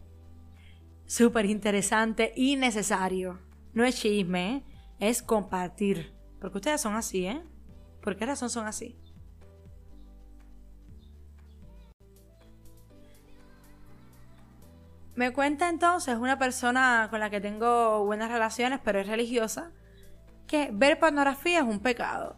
súper 1.06 1.46
interesante 1.46 2.32
y 2.36 2.56
necesario. 2.56 3.40
No 3.74 3.84
es 3.84 3.96
chisme, 3.96 4.64
es 5.00 5.22
compartir. 5.22 6.14
Porque 6.40 6.58
ustedes 6.58 6.80
son 6.80 6.94
así, 6.94 7.26
¿eh? 7.26 7.42
¿Por 8.00 8.16
qué 8.16 8.26
razón 8.26 8.50
son 8.50 8.66
así? 8.66 8.98
Me 15.16 15.32
cuenta 15.32 15.68
entonces 15.68 16.16
una 16.16 16.38
persona 16.38 17.06
con 17.08 17.20
la 17.20 17.30
que 17.30 17.40
tengo 17.40 18.04
buenas 18.04 18.30
relaciones, 18.30 18.80
pero 18.82 18.98
es 19.00 19.06
religiosa, 19.06 19.70
que 20.46 20.70
ver 20.72 20.98
pornografía 20.98 21.60
es 21.60 21.64
un 21.64 21.78
pecado. 21.78 22.36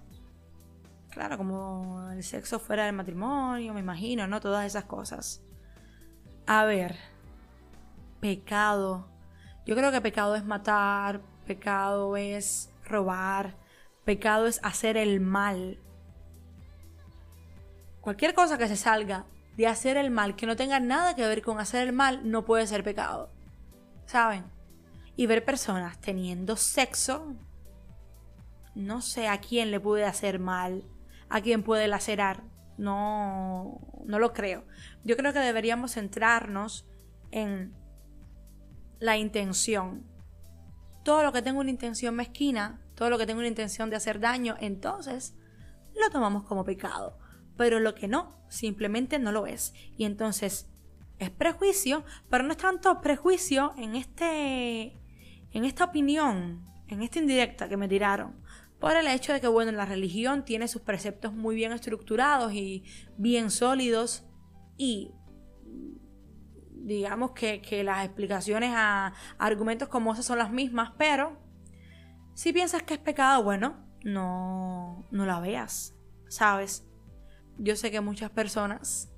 Claro, 1.10 1.38
como 1.38 2.10
el 2.12 2.22
sexo 2.22 2.58
fuera 2.58 2.84
del 2.84 2.94
matrimonio, 2.94 3.72
me 3.72 3.80
imagino, 3.80 4.26
¿no? 4.26 4.40
Todas 4.40 4.66
esas 4.66 4.84
cosas. 4.84 5.42
A 6.46 6.66
ver, 6.66 6.96
pecado. 8.20 9.08
Yo 9.66 9.74
creo 9.74 9.90
que 9.90 10.00
pecado 10.00 10.36
es 10.36 10.44
matar, 10.44 11.20
pecado 11.44 12.16
es 12.16 12.72
robar, 12.84 13.56
pecado 14.04 14.46
es 14.46 14.60
hacer 14.62 14.96
el 14.96 15.20
mal. 15.20 15.80
Cualquier 18.00 18.32
cosa 18.32 18.58
que 18.58 18.68
se 18.68 18.76
salga 18.76 19.26
de 19.56 19.66
hacer 19.66 19.96
el 19.96 20.12
mal, 20.12 20.36
que 20.36 20.46
no 20.46 20.54
tenga 20.54 20.78
nada 20.78 21.16
que 21.16 21.26
ver 21.26 21.42
con 21.42 21.58
hacer 21.58 21.88
el 21.88 21.92
mal, 21.92 22.30
no 22.30 22.44
puede 22.44 22.68
ser 22.68 22.84
pecado. 22.84 23.32
¿Saben? 24.06 24.44
Y 25.16 25.26
ver 25.26 25.44
personas 25.44 26.00
teniendo 26.00 26.56
sexo, 26.56 27.34
no 28.76 29.00
sé 29.00 29.26
a 29.26 29.40
quién 29.40 29.72
le 29.72 29.80
puede 29.80 30.04
hacer 30.04 30.38
mal, 30.38 30.84
a 31.28 31.40
quién 31.40 31.64
puede 31.64 31.88
lacerar. 31.88 32.44
No, 32.78 33.80
no 34.04 34.20
lo 34.20 34.32
creo. 34.32 34.64
Yo 35.02 35.16
creo 35.16 35.32
que 35.32 35.40
deberíamos 35.40 35.94
centrarnos 35.94 36.86
en 37.32 37.74
la 38.98 39.16
intención. 39.16 40.06
Todo 41.04 41.22
lo 41.22 41.32
que 41.32 41.42
tenga 41.42 41.60
una 41.60 41.70
intención 41.70 42.14
mezquina, 42.14 42.80
todo 42.94 43.10
lo 43.10 43.18
que 43.18 43.26
tenga 43.26 43.38
una 43.38 43.48
intención 43.48 43.90
de 43.90 43.96
hacer 43.96 44.20
daño, 44.20 44.56
entonces 44.60 45.34
lo 45.94 46.10
tomamos 46.10 46.44
como 46.44 46.64
pecado. 46.64 47.18
Pero 47.56 47.80
lo 47.80 47.94
que 47.94 48.08
no, 48.08 48.44
simplemente 48.48 49.18
no 49.18 49.32
lo 49.32 49.46
es. 49.46 49.72
Y 49.96 50.04
entonces 50.04 50.68
es 51.18 51.30
prejuicio, 51.30 52.04
pero 52.28 52.44
no 52.44 52.52
es 52.52 52.58
tanto 52.58 53.00
prejuicio 53.00 53.72
en 53.76 53.96
este 53.96 55.00
en 55.52 55.64
esta 55.64 55.84
opinión, 55.84 56.64
en 56.88 57.02
esta 57.02 57.18
indirecta 57.18 57.68
que 57.68 57.78
me 57.78 57.88
tiraron, 57.88 58.34
por 58.78 58.94
el 58.94 59.06
hecho 59.06 59.32
de 59.32 59.40
que 59.40 59.48
bueno, 59.48 59.72
la 59.72 59.86
religión 59.86 60.44
tiene 60.44 60.68
sus 60.68 60.82
preceptos 60.82 61.32
muy 61.32 61.54
bien 61.54 61.72
estructurados 61.72 62.52
y 62.52 62.84
bien 63.16 63.50
sólidos 63.50 64.26
y 64.76 65.12
digamos 66.76 67.32
que, 67.32 67.82
las 67.84 68.04
explicaciones 68.04 68.72
a, 68.74 69.14
argumentos 69.38 69.88
como 69.88 70.12
esos 70.12 70.24
son 70.24 70.38
las 70.38 70.50
mismas, 70.50 70.92
pero 70.96 71.36
si 72.34 72.52
piensas 72.52 72.82
que 72.82 72.94
es 72.94 73.00
pecado, 73.00 73.42
bueno, 73.42 73.84
no, 74.04 75.06
no 75.10 75.26
la 75.26 75.40
veas, 75.40 75.94
¿sabes? 76.28 76.86
Yo 77.58 77.76
sé 77.76 77.90
que 77.90 78.00
muchas 78.00 78.30
personas 78.30 79.10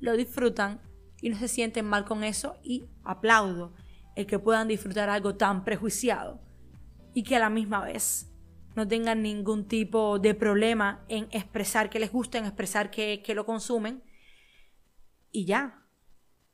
lo 0.00 0.16
disfrutan 0.16 0.80
y 1.20 1.30
no 1.30 1.38
se 1.38 1.48
sienten 1.48 1.86
mal 1.86 2.04
con 2.04 2.22
eso 2.22 2.56
y 2.62 2.86
aplaudo 3.02 3.74
el 4.14 4.26
que 4.26 4.38
puedan 4.38 4.68
disfrutar 4.68 5.08
algo 5.08 5.36
tan 5.36 5.64
prejuiciado 5.64 6.40
y 7.14 7.22
que 7.22 7.36
a 7.36 7.40
la 7.40 7.50
misma 7.50 7.84
vez 7.84 8.30
no 8.76 8.86
tengan 8.86 9.22
ningún 9.22 9.66
tipo 9.66 10.18
de 10.18 10.34
problema 10.34 11.04
en 11.08 11.26
expresar 11.32 11.90
que 11.90 11.98
les 11.98 12.12
gusta, 12.12 12.38
en 12.38 12.44
expresar 12.44 12.90
que, 12.90 13.22
que 13.24 13.34
lo 13.34 13.44
consumen 13.44 14.04
y 15.32 15.46
ya, 15.46 15.87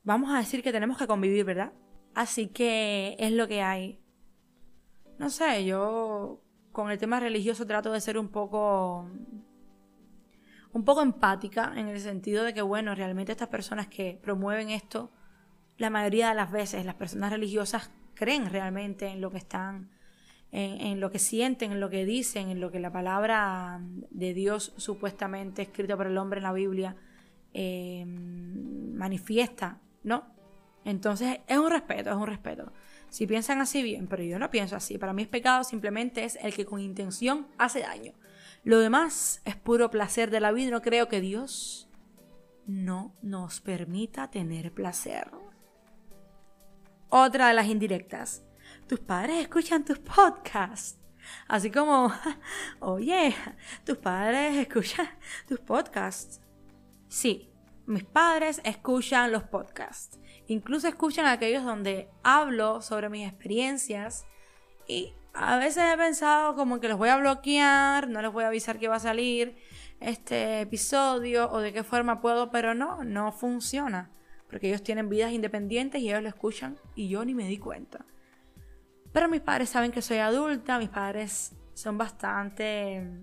vamos 0.04 0.32
a 0.32 0.38
decir 0.38 0.62
que 0.62 0.73
tenemos 0.73 0.96
que 0.96 1.06
convivir, 1.06 1.44
¿verdad? 1.44 1.73
Así 2.14 2.49
que 2.49 3.16
es 3.18 3.32
lo 3.32 3.49
que 3.49 3.62
hay. 3.62 4.00
No 5.18 5.30
sé, 5.30 5.64
yo 5.64 6.40
con 6.73 6.90
el 6.90 6.99
tema 6.99 7.20
religioso 7.20 7.66
trato 7.66 7.92
de 7.92 8.00
ser 8.00 8.18
un 8.18 8.28
poco 8.28 9.08
un 10.73 10.84
poco 10.84 11.02
empática 11.02 11.73
en 11.76 11.88
el 11.88 12.00
sentido 12.00 12.42
de 12.42 12.52
que 12.52 12.62
bueno, 12.62 12.94
realmente 12.94 13.30
estas 13.30 13.49
personas 13.49 13.87
que 13.87 14.18
promueven 14.20 14.70
esto 14.70 15.12
la 15.78 15.88
mayoría 15.88 16.30
de 16.30 16.34
las 16.34 16.50
veces 16.50 16.84
las 16.84 16.96
personas 16.96 17.30
religiosas 17.30 17.92
creen 18.14 18.50
realmente 18.50 19.06
en 19.06 19.20
lo 19.20 19.30
que 19.30 19.38
están 19.38 19.90
en, 20.56 21.00
lo 21.00 21.11
que 21.11 21.18
sienten, 21.18 21.73
en 21.73 21.80
lo 21.80 21.90
que 21.90 22.04
dicen, 22.04 22.49
en 22.49 22.61
lo 22.61 22.70
que 22.70 22.78
la 22.78 22.92
palabra 22.92 23.80
de 24.11 24.34
Dios 24.34 24.73
supuestamente 24.76 25.62
escrita 25.62 25.96
por 25.96 26.06
el 26.06 26.16
hombre 26.16 26.38
en 26.38 26.44
la 26.44 26.52
Biblia 26.52 26.94
eh, 27.52 28.04
manifiesta 28.06 29.80
¿no? 30.04 30.32
Entonces 30.84 31.40
es 31.46 31.58
un 31.58 31.70
respeto, 31.70 32.11
es 32.11 32.16
un 32.16 32.26
respeto. 32.26 32.73
Si 33.08 33.26
piensan 33.26 33.61
así, 33.61 33.82
bien, 33.82 34.06
pero 34.06 34.23
yo 34.23 34.38
no 34.38 34.50
pienso 34.50 34.76
así. 34.76 34.99
Para 34.99 35.12
mí 35.12 35.23
es 35.23 35.28
pecado 35.28 35.64
simplemente 35.64 36.25
es 36.25 36.37
el 36.37 36.54
que 36.54 36.66
con 36.66 36.80
intención 36.80 37.49
hace 37.58 37.80
daño. 37.80 38.12
Lo 38.64 38.78
demás 38.78 39.40
es 39.44 39.56
puro 39.56 39.90
placer 39.90 40.30
de 40.30 40.40
la 40.40 40.52
vida. 40.52 40.70
No 40.70 40.82
creo 40.82 41.08
que 41.08 41.20
Dios 41.20 41.88
no 42.66 43.14
nos 43.23 43.61
permita 43.61 44.30
tener 44.30 44.73
placer. 44.73 45.30
Otra 47.08 47.49
de 47.49 47.54
las 47.54 47.66
indirectas. 47.66 48.44
Tus 48.88 49.00
padres 49.00 49.42
escuchan 49.42 49.84
tus 49.84 49.99
podcasts. 49.99 50.99
Así 51.46 51.70
como, 51.70 52.12
oye, 52.80 53.34
tus 53.84 53.99
padres 53.99 54.56
escuchan 54.56 55.08
tus 55.46 55.61
podcasts. 55.61 56.40
Sí, 57.08 57.53
mis 57.87 58.05
padres 58.05 58.61
escuchan 58.64 59.33
los 59.33 59.43
podcasts. 59.43 60.19
Incluso 60.47 60.88
escuchan 60.88 61.26
aquellos 61.26 61.64
donde 61.64 62.09
hablo 62.23 62.81
sobre 62.83 63.09
mis 63.09 63.29
experiencias. 63.29 64.26
Y 64.87 65.14
a 65.33 65.57
veces 65.57 65.85
he 65.93 65.97
pensado 65.97 66.55
como 66.55 66.81
que 66.81 66.88
los 66.88 66.99
voy 66.99 67.09
a 67.09 67.17
bloquear, 67.17 68.09
no 68.09 68.23
les 68.23 68.33
voy 68.33 68.45
a 68.45 68.49
avisar 68.49 68.79
que 68.79 68.88
va 68.88 68.97
a 68.97 69.00
salir 69.00 69.57
este 70.00 70.61
episodio 70.61 71.50
o 71.50 71.61
de 71.61 71.73
qué 71.73 71.83
forma 71.83 72.21
puedo, 72.21 72.50
pero 72.50 72.75
no, 72.75 73.05
no 73.05 73.33
funciona. 73.33 74.11
Porque 74.49 74.69
ellos 74.69 74.83
tienen 74.83 75.09
vidas 75.09 75.33
independientes 75.33 76.00
y 76.00 76.09
ellos 76.09 76.23
lo 76.23 76.29
escuchan 76.29 76.76
y 76.95 77.09
yo 77.09 77.25
ni 77.25 77.35
me 77.35 77.47
di 77.47 77.59
cuenta. 77.59 78.05
Pero 79.12 79.29
mis 79.29 79.41
padres 79.41 79.71
saben 79.71 79.93
que 79.93 80.03
soy 80.03 80.19
adulta, 80.19 80.79
mis 80.79 80.88
padres 80.88 81.55
son 81.75 81.99
bastante, 81.99 83.23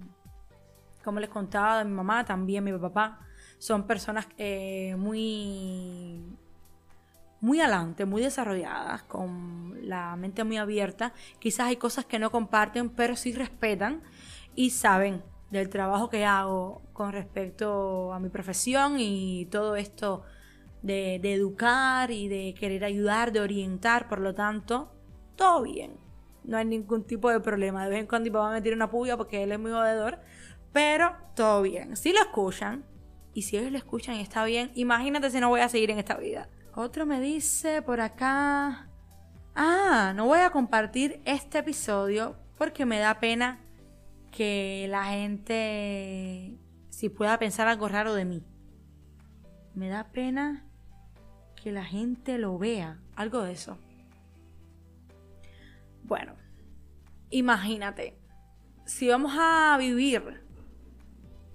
como 1.03 1.20
les 1.20 1.30
contaba 1.30 1.80
de 1.80 1.86
mi 1.86 1.91
mamá, 1.91 2.25
también 2.25 2.63
mi 2.63 2.74
papá 2.74 3.20
son 3.62 3.86
personas 3.86 4.27
eh, 4.39 4.96
muy 4.98 6.20
muy 7.41 7.60
adelante, 7.60 8.06
muy 8.06 8.24
desarrolladas, 8.24 9.03
con 9.03 9.88
la 9.88 10.15
mente 10.15 10.44
muy 10.44 10.58
abierta. 10.58 11.13
Quizás 11.38 11.68
hay 11.68 11.75
cosas 11.75 12.06
que 12.06 12.18
no 12.18 12.32
comparten, 12.32 12.89
pero 12.89 13.15
sí 13.15 13.34
respetan 13.34 14.01
y 14.56 14.72
saben 14.72 15.22
del 15.51 15.70
trabajo 15.70 16.10
que 16.10 16.25
hago 16.25 16.82
con 16.94 17.12
respecto 17.12 18.12
a 18.13 18.20
mi 18.20 18.30
profesión 18.30 18.96
y 18.98 19.46
todo 19.51 19.75
esto 19.75 20.24
de, 20.82 21.20
de 21.22 21.34
educar 21.36 22.10
y 22.10 22.27
de 22.30 22.56
querer 22.60 22.84
ayudar, 22.84 23.32
de 23.32 23.41
orientar, 23.41 24.08
por 24.08 24.22
lo 24.22 24.34
tanto, 24.34 24.91
todo 25.36 25.62
bien. 25.62 25.98
No 26.44 26.58
hay 26.58 26.65
ningún 26.65 27.03
tipo 27.03 27.30
de 27.30 27.39
problema. 27.39 27.84
De 27.84 27.91
vez 27.91 28.00
en 28.00 28.08
cuando 28.08 28.24
mi 28.24 28.32
papá 28.32 28.50
me 28.50 28.62
tira 28.63 28.75
una 28.75 28.89
puya 28.89 29.18
porque 29.18 29.44
él 29.44 29.51
es 29.51 29.60
muy 29.60 29.72
jodedor, 29.72 30.18
pero 30.74 31.15
todo 31.36 31.62
bien. 31.62 31.96
Si 31.96 32.12
lo 32.12 32.22
escuchan, 32.22 32.86
y 33.33 33.43
si 33.43 33.57
ellos 33.57 33.71
lo 33.71 33.77
escuchan 33.77 34.15
y 34.15 34.21
está 34.21 34.43
bien, 34.43 34.71
imagínate 34.75 35.29
si 35.29 35.39
no 35.39 35.50
voy 35.50 35.61
a 35.61 35.69
seguir 35.69 35.91
en 35.91 36.00
esta 36.00 36.17
vida. 36.17 36.50
Otro 36.73 37.05
me 37.05 37.19
dice 37.19 37.81
por 37.81 38.01
acá, 38.01 38.89
ah, 39.55 40.13
no 40.15 40.25
voy 40.25 40.39
a 40.39 40.51
compartir 40.51 41.21
este 41.25 41.59
episodio 41.59 42.38
porque 42.57 42.85
me 42.85 43.00
da 43.00 43.19
pena 43.19 43.59
que 44.31 44.88
la 44.89 45.05
gente 45.05 46.57
si 46.89 47.09
pueda 47.09 47.38
pensar 47.39 47.67
algo 47.67 47.88
raro 47.88 48.13
de 48.13 48.25
mí. 48.25 48.43
Me 49.73 49.89
da 49.89 50.11
pena 50.11 50.65
que 51.55 51.71
la 51.71 51.83
gente 51.83 52.38
lo 52.38 52.57
vea, 52.57 53.00
algo 53.15 53.43
de 53.43 53.53
eso. 53.53 53.77
Bueno, 56.03 56.35
imagínate, 57.29 58.17
si 58.85 59.07
vamos 59.07 59.33
a 59.38 59.77
vivir 59.79 60.43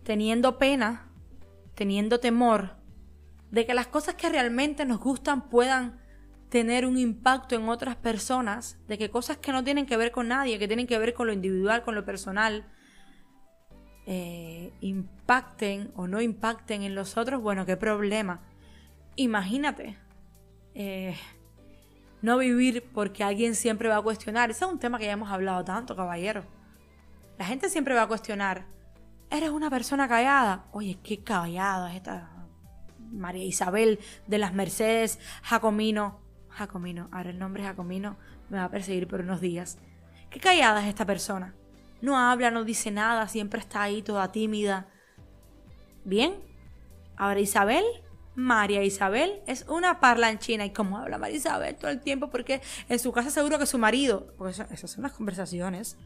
teniendo 0.02 0.58
pena, 0.58 1.05
teniendo 1.76 2.18
temor 2.18 2.76
de 3.52 3.64
que 3.64 3.74
las 3.74 3.86
cosas 3.86 4.16
que 4.16 4.28
realmente 4.28 4.84
nos 4.84 4.98
gustan 4.98 5.48
puedan 5.48 6.00
tener 6.48 6.86
un 6.86 6.98
impacto 6.98 7.54
en 7.54 7.68
otras 7.68 7.96
personas, 7.96 8.78
de 8.88 8.98
que 8.98 9.10
cosas 9.10 9.36
que 9.36 9.52
no 9.52 9.62
tienen 9.62 9.86
que 9.86 9.96
ver 9.96 10.10
con 10.10 10.28
nadie, 10.28 10.58
que 10.58 10.66
tienen 10.66 10.86
que 10.86 10.98
ver 10.98 11.14
con 11.14 11.28
lo 11.28 11.32
individual, 11.32 11.82
con 11.82 11.94
lo 11.94 12.04
personal, 12.04 12.66
eh, 14.06 14.72
impacten 14.80 15.92
o 15.96 16.06
no 16.06 16.20
impacten 16.20 16.82
en 16.82 16.94
los 16.94 17.16
otros, 17.16 17.42
bueno, 17.42 17.66
qué 17.66 17.76
problema. 17.76 18.40
Imagínate. 19.16 19.96
Eh, 20.74 21.16
no 22.22 22.38
vivir 22.38 22.84
porque 22.92 23.24
alguien 23.24 23.54
siempre 23.54 23.88
va 23.88 23.96
a 23.96 24.02
cuestionar. 24.02 24.50
Ese 24.50 24.64
es 24.64 24.70
un 24.70 24.78
tema 24.78 24.98
que 24.98 25.06
ya 25.06 25.12
hemos 25.12 25.30
hablado 25.30 25.64
tanto, 25.64 25.94
caballero. 25.96 26.44
La 27.38 27.44
gente 27.44 27.68
siempre 27.68 27.94
va 27.94 28.02
a 28.02 28.08
cuestionar. 28.08 28.66
¿Eres 29.30 29.50
una 29.50 29.70
persona 29.70 30.08
callada? 30.08 30.66
Oye, 30.72 30.98
qué 31.02 31.22
callada 31.22 31.90
es 31.90 31.96
esta 31.96 32.30
María 33.10 33.44
Isabel 33.44 33.98
de 34.26 34.38
las 34.38 34.54
Mercedes 34.54 35.18
Jacomino. 35.42 36.20
Jacomino, 36.50 37.08
ahora 37.12 37.30
el 37.30 37.38
nombre 37.38 37.62
Jacomino 37.64 38.16
me 38.48 38.58
va 38.58 38.64
a 38.64 38.70
perseguir 38.70 39.08
por 39.08 39.20
unos 39.20 39.40
días. 39.40 39.78
Qué 40.30 40.40
callada 40.40 40.82
es 40.82 40.88
esta 40.88 41.04
persona. 41.04 41.54
No 42.00 42.18
habla, 42.18 42.50
no 42.50 42.64
dice 42.64 42.90
nada, 42.90 43.28
siempre 43.28 43.60
está 43.60 43.82
ahí 43.82 44.02
toda 44.02 44.32
tímida. 44.32 44.88
Bien. 46.04 46.34
Ahora 47.16 47.40
Isabel 47.40 47.84
María 48.36 48.84
Isabel 48.84 49.40
es 49.46 49.64
una 49.66 49.98
parlanchina. 49.98 50.64
¿Y 50.66 50.70
cómo 50.70 50.98
habla 50.98 51.18
María 51.18 51.38
Isabel 51.38 51.74
todo 51.74 51.90
el 51.90 52.00
tiempo? 52.00 52.28
Porque 52.28 52.60
en 52.88 52.98
su 52.98 53.10
casa 53.10 53.30
seguro 53.30 53.58
que 53.58 53.66
su 53.66 53.78
marido. 53.78 54.34
Porque 54.36 54.62
esas 54.70 54.90
son 54.90 55.02
las 55.02 55.12
conversaciones. 55.12 55.96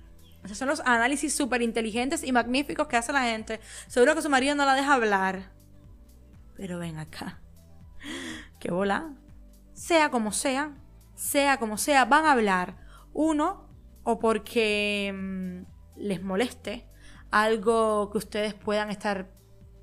Esos 0.45 0.59
son 0.59 0.69
los 0.69 0.81
análisis 0.81 1.35
súper 1.35 1.63
inteligentes 1.63 2.25
y 2.25 2.33
magníficos 2.33 2.89
que 2.89 2.97
hace 2.97 3.13
la 3.13 3.23
gente. 3.23 3.61
Seguro 3.89 4.15
que 4.15 4.23
su 4.23 4.31
marido 4.31 4.55
no 4.55 4.65
la 4.65 4.75
deja 4.75 4.95
hablar. 4.95 5.53
Pero 6.57 6.79
ven 6.79 6.99
acá. 6.99 7.41
Qué 8.59 8.71
bola. 8.71 9.15
Sea 9.75 10.11
como 10.11 10.33
sea, 10.33 10.77
sea 11.15 11.59
como 11.59 11.79
sea, 11.79 12.05
van 12.05 12.25
a 12.25 12.33
hablar. 12.33 12.77
Uno, 13.13 13.69
o 14.03 14.19
porque 14.19 15.13
mm, 15.15 15.63
les 15.97 16.23
moleste 16.23 16.87
algo 17.31 18.11
que 18.11 18.19
ustedes 18.19 18.55
puedan 18.55 18.91
estar 18.91 19.31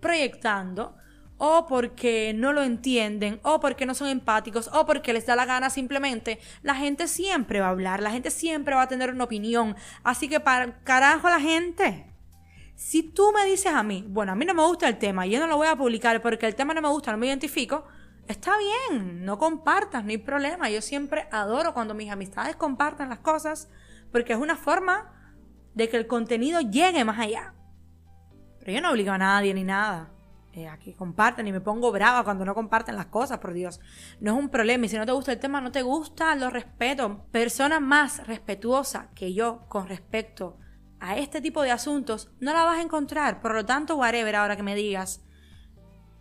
proyectando 0.02 0.96
o 1.38 1.66
porque 1.68 2.34
no 2.36 2.54
lo 2.54 2.64
entienden, 2.64 3.40
o 3.44 3.60
porque 3.60 3.86
no 3.86 3.94
son 3.94 4.08
empáticos, 4.08 4.70
o 4.74 4.86
porque 4.86 5.14
les 5.14 5.26
da 5.26 5.36
la 5.36 5.46
gana 5.46 5.70
simplemente, 5.70 6.40
la 6.64 6.76
gente 6.76 7.08
siempre 7.08 7.60
va 7.60 7.68
a 7.68 7.72
hablar, 7.72 8.02
la 8.02 8.12
gente 8.12 8.32
siempre 8.32 8.76
va 8.76 8.84
a 8.84 8.88
tener 8.88 9.12
una 9.12 9.24
opinión. 9.24 9.76
Así 10.04 10.28
que 10.28 10.40
para 10.40 10.80
carajo 10.84 11.30
la 11.30 11.40
gente. 11.40 12.14
Si 12.76 13.02
tú 13.02 13.32
me 13.34 13.46
dices 13.46 13.74
a 13.74 13.82
mí, 13.82 14.06
bueno, 14.08 14.32
a 14.32 14.36
mí 14.36 14.46
no 14.46 14.54
me 14.54 14.64
gusta 14.64 14.88
el 14.88 15.00
tema, 15.00 15.26
yo 15.26 15.40
no 15.40 15.48
lo 15.48 15.58
voy 15.58 15.68
a 15.68 15.76
publicar 15.76 16.22
porque 16.22 16.46
el 16.46 16.56
tema 16.56 16.76
no 16.76 16.82
me 16.82 16.90
gusta, 16.90 17.12
no 17.12 17.18
me 17.18 17.26
identifico, 17.26 17.86
está 18.28 18.52
bien, 18.90 19.26
no 19.26 19.40
compartas, 19.40 20.04
no 20.04 20.12
hay 20.12 20.20
problema. 20.20 20.70
Yo 20.70 20.82
siempre 20.82 21.28
adoro 21.32 21.74
cuando 21.74 21.96
mis 21.96 22.12
amistades 22.12 22.56
compartan 22.56 23.10
las 23.10 23.20
cosas 23.20 23.70
porque 24.12 24.34
es 24.34 24.40
una 24.40 24.56
forma 24.56 25.12
de 25.74 25.90
que 25.90 25.98
el 25.98 26.08
contenido 26.08 26.62
llegue 26.62 27.04
más 27.04 27.20
allá. 27.20 27.54
Pero 28.60 28.72
yo 28.74 28.82
no 28.82 28.92
obligo 28.92 29.12
a 29.12 29.18
nadie 29.18 29.54
ni 29.54 29.64
nada. 29.64 30.12
Eh, 30.54 30.68
aquí 30.68 30.94
comparten 30.94 31.48
y 31.48 31.52
me 31.52 31.62
pongo 31.62 31.92
brava 31.92 32.24
cuando 32.24 32.44
no 32.44 32.56
comparten 32.56 32.96
las 32.96 33.08
cosas, 33.08 33.38
por 33.40 33.54
Dios. 33.54 33.80
No 34.20 34.34
es 34.34 34.40
un 34.40 34.50
problema 34.50 34.86
y 34.86 34.90
si 34.90 34.98
no 34.98 35.06
te 35.06 35.12
gusta 35.12 35.32
el 35.32 35.40
tema, 35.40 35.62
no 35.62 35.72
te 35.72 35.84
gusta, 35.84 36.36
lo 36.36 36.50
respeto. 36.50 37.26
Persona 37.32 37.80
más 37.80 38.26
respetuosa 38.26 39.10
que 39.14 39.34
yo 39.34 39.66
con 39.68 39.88
respecto 39.88 40.58
a 41.00 41.18
este 41.18 41.42
tipo 41.42 41.62
de 41.62 41.72
asuntos 41.72 42.32
no 42.40 42.54
la 42.54 42.64
vas 42.64 42.80
a 42.80 42.82
encontrar. 42.82 43.40
Por 43.40 43.54
lo 43.54 43.66
tanto, 43.66 43.98
whatever, 43.98 44.36
ahora 44.36 44.56
que 44.56 44.64
me 44.64 44.76
digas, 44.76 45.24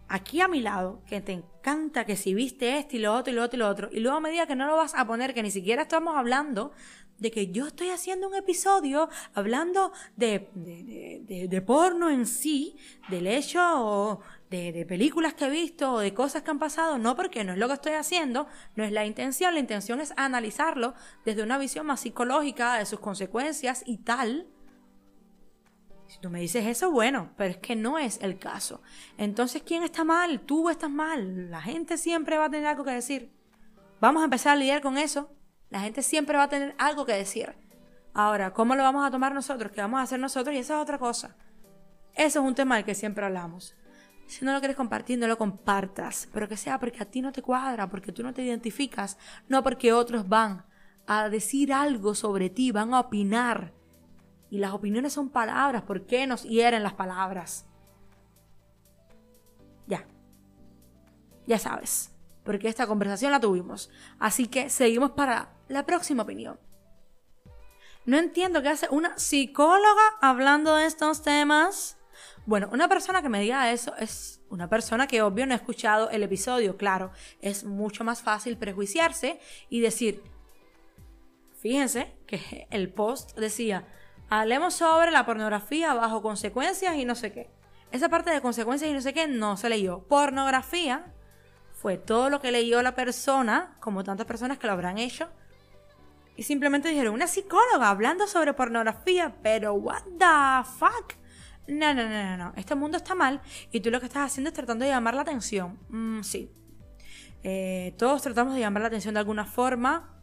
aquí 0.08 0.40
a 0.40 0.48
mi 0.48 0.60
lado, 0.60 1.02
que 1.06 1.20
te 1.20 1.32
encanta 1.32 2.04
que 2.04 2.16
si 2.16 2.34
viste 2.34 2.78
esto 2.78 2.96
y 2.96 3.00
lo 3.00 3.14
otro 3.14 3.32
y 3.32 3.36
lo 3.36 3.42
otro 3.42 3.56
y 3.56 3.60
lo 3.60 3.68
otro, 3.68 3.88
y 3.90 4.00
luego 4.00 4.20
me 4.20 4.30
digas 4.30 4.46
que 4.46 4.56
no 4.56 4.66
lo 4.66 4.76
vas 4.76 4.94
a 4.94 5.06
poner, 5.06 5.34
que 5.34 5.42
ni 5.42 5.50
siquiera 5.50 5.82
estamos 5.82 6.16
hablando 6.16 6.72
de 7.18 7.30
que 7.30 7.50
yo 7.50 7.66
estoy 7.66 7.90
haciendo 7.90 8.28
un 8.28 8.34
episodio 8.34 9.08
hablando 9.34 9.92
de, 10.16 10.50
de, 10.54 11.46
de, 11.48 11.62
porno 11.62 12.10
en 12.10 12.26
sí, 12.26 12.76
del 13.08 13.26
hecho 13.26 13.60
o 13.62 14.20
de, 14.50 14.84
películas 14.86 15.34
que 15.34 15.46
he 15.46 15.50
visto 15.50 15.92
o 15.92 15.98
de 16.00 16.12
cosas 16.12 16.42
que 16.42 16.50
han 16.50 16.58
pasado, 16.58 16.98
no 16.98 17.16
porque 17.16 17.44
no 17.44 17.52
es 17.52 17.58
lo 17.58 17.68
que 17.68 17.74
estoy 17.74 17.92
haciendo, 17.92 18.46
no 18.74 18.84
es 18.84 18.92
la 18.92 19.06
intención, 19.06 19.54
la 19.54 19.60
intención 19.60 20.00
es 20.00 20.12
analizarlo 20.16 20.94
desde 21.24 21.42
una 21.42 21.58
visión 21.58 21.86
más 21.86 22.00
psicológica 22.00 22.78
de 22.78 22.86
sus 22.86 23.00
consecuencias 23.00 23.82
y 23.86 23.98
tal. 23.98 24.46
Si 26.06 26.20
tú 26.20 26.30
me 26.30 26.40
dices 26.40 26.64
eso, 26.66 26.92
bueno, 26.92 27.32
pero 27.36 27.50
es 27.50 27.56
que 27.56 27.74
no 27.74 27.98
es 27.98 28.20
el 28.22 28.38
caso. 28.38 28.80
Entonces, 29.18 29.62
¿quién 29.66 29.82
está 29.82 30.04
mal? 30.04 30.40
Tú 30.40 30.70
estás 30.70 30.90
mal. 30.90 31.50
La 31.50 31.60
gente 31.60 31.98
siempre 31.98 32.38
va 32.38 32.44
a 32.44 32.50
tener 32.50 32.66
algo 32.66 32.84
que 32.84 32.92
decir. 32.92 33.32
Vamos 34.00 34.22
a 34.22 34.26
empezar 34.26 34.52
a 34.52 34.56
lidiar 34.56 34.82
con 34.82 34.98
eso 34.98 35.35
la 35.70 35.80
gente 35.80 36.02
siempre 36.02 36.36
va 36.36 36.44
a 36.44 36.48
tener 36.48 36.74
algo 36.78 37.04
que 37.04 37.12
decir. 37.12 37.54
Ahora, 38.14 38.52
¿cómo 38.52 38.74
lo 38.74 38.82
vamos 38.82 39.06
a 39.06 39.10
tomar 39.10 39.34
nosotros? 39.34 39.72
¿Qué 39.72 39.80
vamos 39.80 40.00
a 40.00 40.04
hacer 40.04 40.20
nosotros? 40.20 40.54
Y 40.54 40.58
esa 40.58 40.76
es 40.76 40.82
otra 40.82 40.98
cosa. 40.98 41.36
Eso 42.14 42.40
es 42.40 42.46
un 42.46 42.54
tema 42.54 42.76
del 42.76 42.84
que 42.84 42.94
siempre 42.94 43.24
hablamos. 43.24 43.74
Si 44.26 44.44
no 44.44 44.52
lo 44.52 44.58
quieres 44.58 44.76
compartir, 44.76 45.18
no 45.18 45.26
lo 45.26 45.36
compartas. 45.36 46.28
Pero 46.32 46.48
que 46.48 46.56
sea 46.56 46.78
porque 46.78 47.02
a 47.02 47.10
ti 47.10 47.20
no 47.20 47.32
te 47.32 47.42
cuadra, 47.42 47.88
porque 47.88 48.12
tú 48.12 48.22
no 48.22 48.32
te 48.32 48.42
identificas, 48.42 49.18
no 49.48 49.62
porque 49.62 49.92
otros 49.92 50.28
van 50.28 50.64
a 51.06 51.28
decir 51.28 51.72
algo 51.72 52.14
sobre 52.14 52.48
ti, 52.48 52.72
van 52.72 52.94
a 52.94 53.00
opinar. 53.00 53.74
Y 54.50 54.58
las 54.58 54.72
opiniones 54.72 55.12
son 55.12 55.28
palabras. 55.28 55.82
¿Por 55.82 56.06
qué 56.06 56.26
nos 56.26 56.44
hieren 56.44 56.84
las 56.84 56.94
palabras? 56.94 57.66
Ya. 59.86 60.06
Ya 61.46 61.58
sabes 61.58 62.15
porque 62.46 62.68
esta 62.68 62.86
conversación 62.86 63.32
la 63.32 63.40
tuvimos. 63.40 63.90
Así 64.18 64.46
que 64.46 64.70
seguimos 64.70 65.10
para 65.10 65.52
la 65.68 65.84
próxima 65.84 66.22
opinión. 66.22 66.58
No 68.06 68.16
entiendo 68.16 68.62
qué 68.62 68.68
hace 68.68 68.88
una 68.88 69.18
psicóloga 69.18 70.16
hablando 70.22 70.76
de 70.76 70.86
estos 70.86 71.22
temas. 71.22 71.98
Bueno, 72.46 72.70
una 72.72 72.88
persona 72.88 73.20
que 73.20 73.28
me 73.28 73.40
diga 73.40 73.72
eso 73.72 73.94
es 73.96 74.40
una 74.48 74.68
persona 74.68 75.08
que 75.08 75.22
obvio 75.22 75.44
no 75.44 75.52
ha 75.52 75.56
escuchado 75.56 76.08
el 76.10 76.22
episodio, 76.22 76.76
claro. 76.76 77.10
Es 77.42 77.64
mucho 77.64 78.04
más 78.04 78.22
fácil 78.22 78.56
prejuiciarse 78.56 79.40
y 79.68 79.80
decir, 79.80 80.22
fíjense 81.60 82.16
que 82.28 82.68
el 82.70 82.92
post 82.92 83.36
decía, 83.36 83.88
hablemos 84.30 84.74
sobre 84.74 85.10
la 85.10 85.26
pornografía 85.26 85.92
bajo 85.94 86.22
consecuencias 86.22 86.94
y 86.94 87.04
no 87.04 87.16
sé 87.16 87.32
qué. 87.32 87.50
Esa 87.90 88.08
parte 88.08 88.30
de 88.30 88.40
consecuencias 88.40 88.88
y 88.88 88.94
no 88.94 89.00
sé 89.00 89.12
qué 89.12 89.26
no 89.26 89.56
se 89.56 89.68
leyó. 89.68 90.06
Pornografía 90.06 91.12
fue 91.76 91.98
todo 91.98 92.30
lo 92.30 92.40
que 92.40 92.50
leyó 92.50 92.80
la 92.82 92.94
persona, 92.94 93.76
como 93.80 94.02
tantas 94.02 94.26
personas 94.26 94.58
que 94.58 94.66
lo 94.66 94.72
habrán 94.72 94.96
hecho, 94.96 95.28
y 96.34 96.42
simplemente 96.42 96.88
dijeron, 96.88 97.14
una 97.14 97.26
psicóloga 97.26 97.90
hablando 97.90 98.26
sobre 98.26 98.54
pornografía, 98.54 99.36
pero 99.42 99.74
what 99.74 100.02
the 100.18 100.68
fuck? 100.78 101.14
No, 101.68 101.92
no, 101.94 102.08
no, 102.08 102.24
no, 102.24 102.36
no. 102.36 102.52
Este 102.56 102.74
mundo 102.74 102.96
está 102.96 103.14
mal 103.14 103.40
y 103.72 103.80
tú 103.80 103.90
lo 103.90 104.00
que 104.00 104.06
estás 104.06 104.30
haciendo 104.30 104.48
es 104.48 104.54
tratando 104.54 104.84
de 104.84 104.90
llamar 104.90 105.14
la 105.14 105.22
atención. 105.22 105.78
Mm, 105.88 106.22
sí. 106.22 106.50
Eh, 107.42 107.94
todos 107.98 108.22
tratamos 108.22 108.54
de 108.54 108.60
llamar 108.60 108.82
la 108.82 108.88
atención 108.88 109.14
de 109.14 109.20
alguna 109.20 109.44
forma 109.44 110.18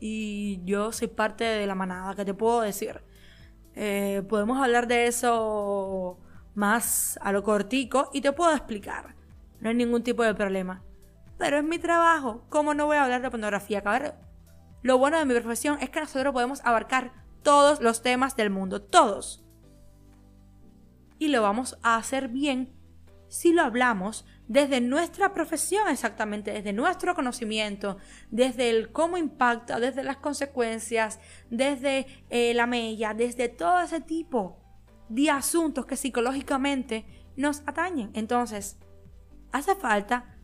y 0.00 0.60
yo 0.64 0.92
soy 0.92 1.08
parte 1.08 1.44
de 1.44 1.66
la 1.66 1.74
manada, 1.74 2.14
¿qué 2.14 2.24
te 2.24 2.34
puedo 2.34 2.60
decir? 2.60 3.02
Eh, 3.74 4.22
podemos 4.28 4.62
hablar 4.62 4.86
de 4.88 5.06
eso 5.06 6.18
más 6.54 7.18
a 7.22 7.32
lo 7.32 7.42
cortico 7.42 8.10
y 8.12 8.20
te 8.20 8.32
puedo 8.32 8.52
explicar. 8.52 9.14
No 9.60 9.68
hay 9.68 9.74
ningún 9.74 10.02
tipo 10.02 10.22
de 10.22 10.34
problema. 10.34 10.82
Pero 11.38 11.58
es 11.58 11.64
mi 11.64 11.78
trabajo. 11.78 12.44
¿Cómo 12.48 12.74
no 12.74 12.86
voy 12.86 12.96
a 12.96 13.04
hablar 13.04 13.22
de 13.22 13.30
pornografía? 13.30 13.82
Cabrón? 13.82 14.14
Lo 14.82 14.98
bueno 14.98 15.18
de 15.18 15.24
mi 15.24 15.34
profesión 15.34 15.78
es 15.80 15.90
que 15.90 16.00
nosotros 16.00 16.32
podemos 16.32 16.60
abarcar 16.64 17.12
todos 17.42 17.80
los 17.80 18.02
temas 18.02 18.36
del 18.36 18.50
mundo, 18.50 18.82
todos. 18.82 19.44
Y 21.18 21.28
lo 21.28 21.42
vamos 21.42 21.78
a 21.82 21.96
hacer 21.96 22.28
bien 22.28 22.74
si 23.28 23.52
lo 23.52 23.62
hablamos 23.62 24.24
desde 24.46 24.80
nuestra 24.80 25.34
profesión 25.34 25.88
exactamente, 25.88 26.52
desde 26.52 26.72
nuestro 26.72 27.14
conocimiento, 27.14 27.98
desde 28.30 28.70
el 28.70 28.92
cómo 28.92 29.18
impacta, 29.18 29.78
desde 29.78 30.02
las 30.02 30.16
consecuencias, 30.16 31.20
desde 31.50 32.06
eh, 32.30 32.54
la 32.54 32.66
mella, 32.66 33.14
desde 33.14 33.48
todo 33.48 33.80
ese 33.80 34.00
tipo 34.00 34.58
de 35.08 35.30
asuntos 35.30 35.86
que 35.86 35.96
psicológicamente 35.96 37.04
nos 37.36 37.62
atañen. 37.66 38.10
Entonces, 38.14 38.78
hace 39.52 39.74
falta 39.74 40.37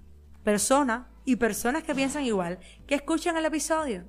personas 0.44 1.06
y 1.24 1.36
personas 1.36 1.82
que 1.82 1.94
piensan 1.94 2.24
igual, 2.24 2.58
que 2.86 2.94
escuchen 2.94 3.36
el 3.36 3.46
episodio. 3.46 4.04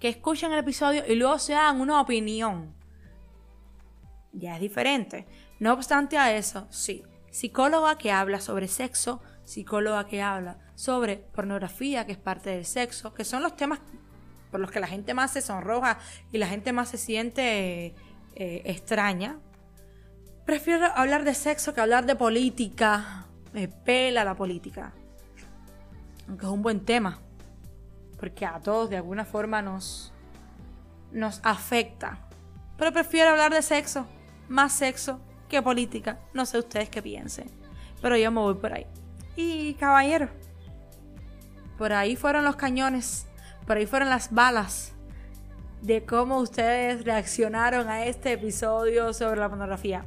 Que 0.00 0.08
escuchen 0.08 0.52
el 0.52 0.58
episodio 0.58 1.04
y 1.06 1.14
luego 1.14 1.38
se 1.38 1.54
hagan 1.54 1.80
una 1.80 2.00
opinión. 2.00 2.74
Ya 4.32 4.54
es 4.54 4.60
diferente. 4.60 5.26
No 5.60 5.72
obstante 5.72 6.18
a 6.18 6.34
eso, 6.34 6.66
sí, 6.70 7.04
psicóloga 7.30 7.96
que 7.96 8.10
habla 8.10 8.40
sobre 8.40 8.66
sexo, 8.66 9.22
psicóloga 9.44 10.06
que 10.06 10.22
habla 10.22 10.58
sobre 10.74 11.16
pornografía, 11.16 12.06
que 12.06 12.12
es 12.12 12.18
parte 12.18 12.50
del 12.50 12.64
sexo, 12.64 13.14
que 13.14 13.24
son 13.24 13.42
los 13.42 13.56
temas 13.56 13.80
por 14.50 14.60
los 14.60 14.70
que 14.70 14.80
la 14.80 14.86
gente 14.86 15.14
más 15.14 15.32
se 15.32 15.40
sonroja 15.40 15.98
y 16.32 16.38
la 16.38 16.46
gente 16.46 16.72
más 16.72 16.88
se 16.88 16.98
siente 16.98 17.94
eh, 18.34 18.62
extraña. 18.64 19.38
Prefiero 20.44 20.86
hablar 20.94 21.24
de 21.24 21.34
sexo 21.34 21.74
que 21.74 21.80
hablar 21.80 22.06
de 22.06 22.16
política. 22.16 23.26
Me 23.54 23.68
pela 23.68 24.24
la 24.24 24.34
política. 24.34 24.92
Aunque 26.28 26.44
es 26.44 26.52
un 26.52 26.60
buen 26.60 26.84
tema. 26.84 27.20
Porque 28.18 28.44
a 28.44 28.60
todos 28.60 28.90
de 28.90 28.96
alguna 28.96 29.24
forma 29.24 29.62
nos, 29.62 30.12
nos 31.12 31.40
afecta. 31.44 32.18
Pero 32.76 32.92
prefiero 32.92 33.30
hablar 33.30 33.54
de 33.54 33.62
sexo. 33.62 34.06
Más 34.48 34.72
sexo 34.72 35.20
que 35.48 35.62
política. 35.62 36.18
No 36.34 36.44
sé 36.44 36.58
ustedes 36.58 36.90
qué 36.90 37.00
piensen. 37.00 37.48
Pero 38.02 38.16
yo 38.16 38.30
me 38.32 38.40
voy 38.40 38.54
por 38.54 38.72
ahí. 38.72 38.86
Y 39.36 39.74
caballero, 39.74 40.28
por 41.78 41.92
ahí 41.92 42.16
fueron 42.16 42.44
los 42.44 42.56
cañones. 42.56 43.26
Por 43.66 43.76
ahí 43.76 43.86
fueron 43.86 44.10
las 44.10 44.32
balas 44.32 44.92
de 45.80 46.04
cómo 46.04 46.38
ustedes 46.38 47.04
reaccionaron 47.04 47.88
a 47.88 48.04
este 48.04 48.32
episodio 48.32 49.12
sobre 49.12 49.38
la 49.38 49.48
pornografía. 49.48 50.04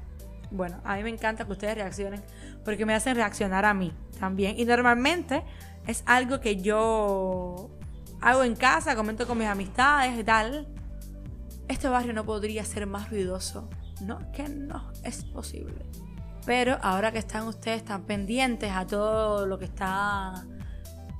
Bueno, 0.49 0.79
a 0.83 0.95
mí 0.95 1.03
me 1.03 1.09
encanta 1.09 1.45
que 1.45 1.51
ustedes 1.51 1.75
reaccionen 1.75 2.23
porque 2.67 2.85
me 2.85 2.93
hacen 2.93 3.15
reaccionar 3.15 3.63
a 3.63 3.73
mí 3.73 3.93
también. 4.19 4.59
Y 4.59 4.65
normalmente 4.65 5.41
es 5.87 6.03
algo 6.05 6.41
que 6.41 6.57
yo 6.57 7.69
hago 8.19 8.43
en 8.43 8.57
casa, 8.57 8.93
comento 8.93 9.25
con 9.25 9.37
mis 9.37 9.47
amistades 9.47 10.19
y 10.19 10.23
tal. 10.25 10.67
Este 11.69 11.87
barrio 11.87 12.11
no 12.11 12.25
podría 12.25 12.65
ser 12.65 12.85
más 12.85 13.09
ruidoso 13.09 13.69
no, 14.01 14.19
que 14.33 14.49
no 14.49 14.91
es 15.05 15.23
posible. 15.23 15.85
Pero 16.45 16.77
ahora 16.81 17.13
que 17.13 17.19
están 17.19 17.47
ustedes 17.47 17.85
tan 17.85 18.03
pendientes 18.03 18.69
a 18.69 18.85
todo 18.85 19.45
lo 19.45 19.57
que 19.57 19.63
está 19.63 20.45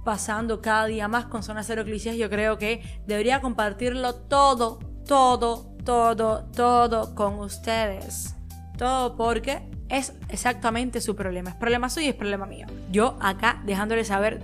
pasando 0.03 0.61
cada 0.61 0.87
día 0.87 1.07
más 1.07 1.27
con 1.27 1.43
Zona 1.43 1.63
Cero 1.63 1.85
Clichés, 1.85 2.17
yo 2.17 2.29
creo 2.29 2.57
que 2.57 2.83
debería 3.07 3.39
compartirlo 3.39 4.15
todo, 4.15 4.79
todo, 5.05 5.77
todo, 5.85 6.43
todo 6.51 7.15
con 7.15 7.39
ustedes. 7.39 8.35
Todo 8.77 9.15
porque 9.15 9.76
es 9.89 10.13
exactamente 10.29 11.01
su 11.01 11.15
problema. 11.15 11.51
Es 11.51 11.55
problema 11.55 11.89
suyo 11.89 12.07
y 12.07 12.09
es 12.09 12.15
problema 12.15 12.45
mío. 12.45 12.67
Yo 12.91 13.17
acá 13.21 13.61
dejándoles 13.65 14.07
saber 14.07 14.41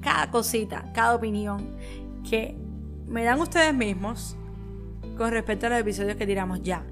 cada 0.00 0.30
cosita, 0.30 0.90
cada 0.92 1.14
opinión 1.14 1.76
que 2.28 2.56
me 3.06 3.24
dan 3.24 3.40
ustedes 3.40 3.74
mismos 3.74 4.36
con 5.16 5.30
respecto 5.30 5.66
a 5.66 5.70
los 5.70 5.78
episodios 5.78 6.16
que 6.16 6.26
tiramos 6.26 6.62
ya. 6.62 6.84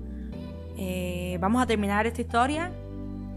Eh, 0.77 1.37
vamos 1.41 1.63
a 1.63 1.67
terminar 1.67 2.07
esta 2.07 2.23
historia 2.23 2.73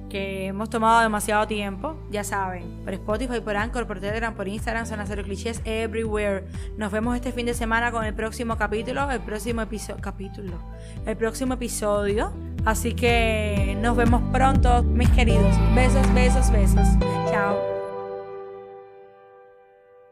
que 0.10 0.48
hemos 0.48 0.70
tomado 0.70 1.02
demasiado 1.02 1.48
tiempo, 1.48 1.96
ya 2.10 2.24
saben, 2.24 2.82
por 2.84 2.94
Spotify, 2.94 3.40
por 3.42 3.58
Anchor, 3.58 3.88
por 3.88 4.00
Telegram, 4.00 4.34
por 4.34 4.48
Instagram, 4.48 4.86
son 4.86 5.00
cero 5.06 5.24
clichés 5.24 5.62
everywhere. 5.66 6.46
Nos 6.78 6.92
vemos 6.92 7.16
este 7.16 7.32
fin 7.32 7.46
de 7.46 7.54
semana 7.54 7.92
con 7.92 8.06
el 8.06 8.14
próximo 8.14 8.58
capítulo, 8.58 9.10
el 9.12 9.22
próximo 9.22 9.62
episodio, 9.62 10.02
capítulo, 10.02 10.60
el 11.06 11.18
próximo 11.18 11.56
episodio. 11.56 12.34
Así 12.66 12.94
que 12.94 13.78
nos 13.82 13.96
vemos 13.96 14.22
pronto, 14.32 14.84
mis 14.84 15.10
queridos. 15.10 15.56
Besos, 15.76 16.12
besos, 16.14 16.52
besos. 16.52 16.88
Chao. 17.30 17.75